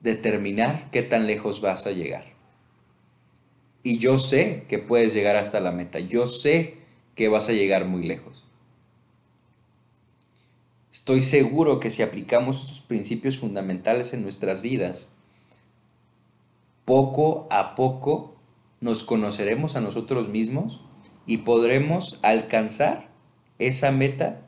determinar 0.00 0.90
qué 0.90 1.02
tan 1.02 1.26
lejos 1.26 1.60
vas 1.60 1.86
a 1.86 1.90
llegar. 1.90 2.36
Y 3.82 3.98
yo 3.98 4.18
sé 4.18 4.64
que 4.68 4.78
puedes 4.78 5.14
llegar 5.14 5.36
hasta 5.36 5.60
la 5.60 5.72
meta. 5.72 5.98
Yo 5.98 6.26
sé 6.26 6.78
que 7.14 7.28
vas 7.28 7.48
a 7.48 7.52
llegar 7.52 7.86
muy 7.86 8.02
lejos. 8.02 8.46
Estoy 10.96 11.20
seguro 11.20 11.78
que 11.78 11.90
si 11.90 12.02
aplicamos 12.02 12.62
estos 12.62 12.80
principios 12.80 13.36
fundamentales 13.36 14.14
en 14.14 14.22
nuestras 14.22 14.62
vidas, 14.62 15.14
poco 16.86 17.46
a 17.50 17.74
poco 17.74 18.34
nos 18.80 19.04
conoceremos 19.04 19.76
a 19.76 19.82
nosotros 19.82 20.30
mismos 20.30 20.80
y 21.26 21.36
podremos 21.36 22.18
alcanzar 22.22 23.10
esa 23.58 23.92
meta 23.92 24.40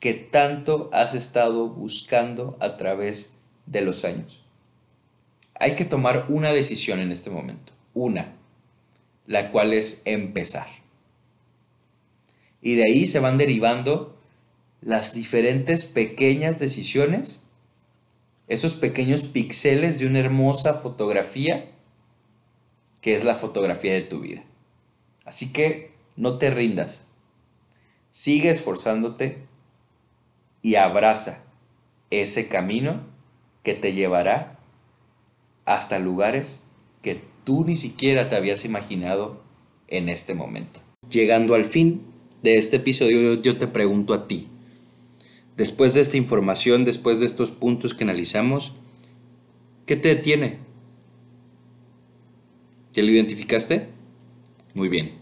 que 0.00 0.12
tanto 0.12 0.90
has 0.92 1.14
estado 1.14 1.68
buscando 1.68 2.56
a 2.58 2.76
través 2.76 3.38
de 3.66 3.82
los 3.82 4.04
años. 4.04 4.44
Hay 5.54 5.76
que 5.76 5.84
tomar 5.84 6.26
una 6.28 6.52
decisión 6.52 6.98
en 6.98 7.12
este 7.12 7.30
momento, 7.30 7.74
una 7.94 8.32
la 9.28 9.52
cual 9.52 9.72
es 9.72 10.02
empezar. 10.04 10.66
Y 12.60 12.74
de 12.74 12.86
ahí 12.86 13.06
se 13.06 13.20
van 13.20 13.38
derivando 13.38 14.11
las 14.82 15.14
diferentes 15.14 15.84
pequeñas 15.84 16.58
decisiones, 16.58 17.44
esos 18.48 18.74
pequeños 18.74 19.22
píxeles 19.22 19.98
de 19.98 20.06
una 20.06 20.18
hermosa 20.18 20.74
fotografía 20.74 21.70
que 23.00 23.14
es 23.14 23.24
la 23.24 23.34
fotografía 23.34 23.94
de 23.94 24.02
tu 24.02 24.20
vida. 24.20 24.44
Así 25.24 25.52
que 25.52 25.92
no 26.16 26.38
te 26.38 26.50
rindas, 26.50 27.06
sigue 28.10 28.50
esforzándote 28.50 29.38
y 30.62 30.74
abraza 30.74 31.42
ese 32.10 32.48
camino 32.48 33.00
que 33.62 33.74
te 33.74 33.92
llevará 33.92 34.58
hasta 35.64 35.98
lugares 35.98 36.64
que 37.02 37.22
tú 37.44 37.64
ni 37.64 37.76
siquiera 37.76 38.28
te 38.28 38.36
habías 38.36 38.64
imaginado 38.64 39.42
en 39.88 40.08
este 40.08 40.34
momento. 40.34 40.80
Llegando 41.08 41.54
al 41.54 41.64
fin 41.64 42.02
de 42.42 42.58
este 42.58 42.76
episodio, 42.76 43.40
yo 43.40 43.58
te 43.58 43.66
pregunto 43.66 44.14
a 44.14 44.26
ti, 44.26 44.48
después 45.56 45.94
de 45.94 46.00
esta 46.00 46.16
información, 46.16 46.84
después 46.84 47.20
de 47.20 47.26
estos 47.26 47.50
puntos 47.50 47.94
que 47.94 48.04
analizamos, 48.04 48.74
¿qué 49.86 49.96
te 49.96 50.08
detiene? 50.08 50.58
¿Ya 52.92 53.02
lo 53.02 53.10
identificaste? 53.10 53.88
Muy 54.74 54.88
bien. 54.88 55.12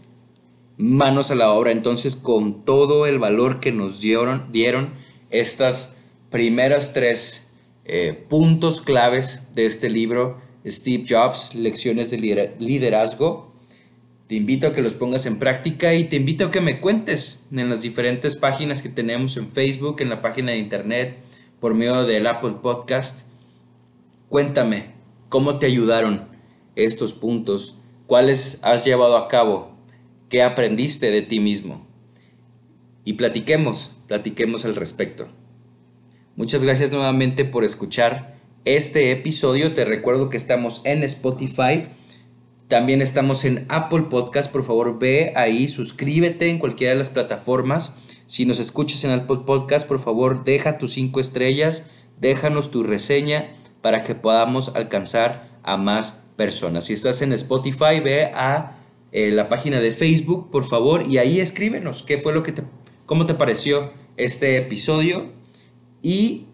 Manos 0.77 1.31
a 1.31 1.35
la 1.35 1.51
obra 1.51 1.71
entonces 1.71 2.15
con 2.15 2.65
todo 2.65 3.05
el 3.05 3.19
valor 3.19 3.59
que 3.59 3.71
nos 3.71 4.01
dieron, 4.01 4.51
dieron 4.51 4.89
estas 5.29 5.97
primeras 6.29 6.93
tres 6.93 7.51
eh, 7.85 8.25
puntos 8.29 8.81
claves 8.81 9.49
de 9.53 9.65
este 9.65 9.89
libro 9.89 10.39
Steve 10.65 11.03
Jobs, 11.07 11.55
lecciones 11.55 12.11
de 12.11 12.55
liderazgo. 12.59 13.50
Te 14.31 14.37
invito 14.37 14.67
a 14.67 14.71
que 14.71 14.81
los 14.81 14.93
pongas 14.93 15.25
en 15.25 15.39
práctica 15.39 15.93
y 15.93 16.05
te 16.05 16.15
invito 16.15 16.45
a 16.45 16.51
que 16.51 16.61
me 16.61 16.79
cuentes 16.79 17.45
en 17.51 17.69
las 17.69 17.81
diferentes 17.81 18.37
páginas 18.37 18.81
que 18.81 18.87
tenemos 18.87 19.35
en 19.35 19.45
Facebook, 19.45 19.97
en 19.99 20.07
la 20.07 20.21
página 20.21 20.53
de 20.53 20.57
internet, 20.57 21.17
por 21.59 21.73
medio 21.73 22.05
del 22.05 22.25
Apple 22.25 22.53
Podcast. 22.61 23.27
Cuéntame 24.29 24.93
cómo 25.27 25.59
te 25.59 25.65
ayudaron 25.65 26.29
estos 26.77 27.11
puntos, 27.11 27.77
cuáles 28.07 28.63
has 28.63 28.85
llevado 28.85 29.17
a 29.17 29.27
cabo, 29.27 29.75
qué 30.29 30.43
aprendiste 30.43 31.11
de 31.11 31.23
ti 31.23 31.41
mismo. 31.41 31.85
Y 33.03 33.15
platiquemos, 33.15 33.91
platiquemos 34.07 34.63
al 34.63 34.77
respecto. 34.77 35.27
Muchas 36.37 36.63
gracias 36.63 36.93
nuevamente 36.93 37.43
por 37.43 37.65
escuchar 37.65 38.37
este 38.63 39.11
episodio. 39.11 39.73
Te 39.73 39.83
recuerdo 39.83 40.29
que 40.29 40.37
estamos 40.37 40.83
en 40.85 41.03
Spotify. 41.03 41.87
También 42.71 43.01
estamos 43.01 43.43
en 43.43 43.65
Apple 43.67 44.03
Podcast. 44.03 44.49
Por 44.49 44.63
favor, 44.63 44.97
ve 44.97 45.33
ahí, 45.35 45.67
suscríbete 45.67 46.49
en 46.49 46.57
cualquiera 46.57 46.93
de 46.93 46.99
las 46.99 47.09
plataformas. 47.09 47.97
Si 48.27 48.45
nos 48.45 48.59
escuchas 48.59 49.03
en 49.03 49.11
Apple 49.11 49.39
Podcast, 49.45 49.85
por 49.85 49.99
favor, 49.99 50.45
deja 50.45 50.77
tus 50.77 50.93
cinco 50.93 51.19
estrellas, 51.19 51.91
déjanos 52.21 52.71
tu 52.71 52.83
reseña 52.83 53.51
para 53.81 54.03
que 54.03 54.15
podamos 54.15 54.73
alcanzar 54.73 55.49
a 55.63 55.75
más 55.75 56.23
personas. 56.37 56.85
Si 56.85 56.93
estás 56.93 57.21
en 57.21 57.33
Spotify, 57.33 57.99
ve 58.01 58.31
a 58.33 58.77
eh, 59.11 59.31
la 59.31 59.49
página 59.49 59.81
de 59.81 59.91
Facebook, 59.91 60.49
por 60.49 60.63
favor, 60.63 61.03
y 61.05 61.17
ahí 61.17 61.41
escríbenos 61.41 62.03
qué 62.03 62.19
fue 62.19 62.31
lo 62.31 62.41
que 62.41 62.53
te, 62.53 62.63
cómo 63.05 63.25
te 63.25 63.33
pareció 63.33 63.91
este 64.15 64.55
episodio 64.55 65.33
y 66.01 66.45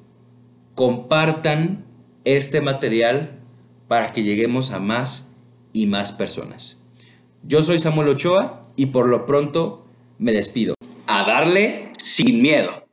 compartan 0.74 1.86
este 2.24 2.60
material 2.60 3.38
para 3.88 4.12
que 4.14 4.24
lleguemos 4.24 4.72
a 4.72 4.80
más 4.80 5.37
y 5.78 5.86
más 5.86 6.12
personas. 6.12 6.84
Yo 7.44 7.62
soy 7.62 7.78
Samuel 7.78 8.10
Ochoa 8.10 8.64
y 8.76 8.88
por 8.88 9.08
lo 9.08 9.28
pronto 9.28 9.86
me 10.18 10.32
despido. 10.32 10.74
A 11.06 11.24
darle 11.24 11.92
sin 12.02 12.42
miedo. 12.42 12.87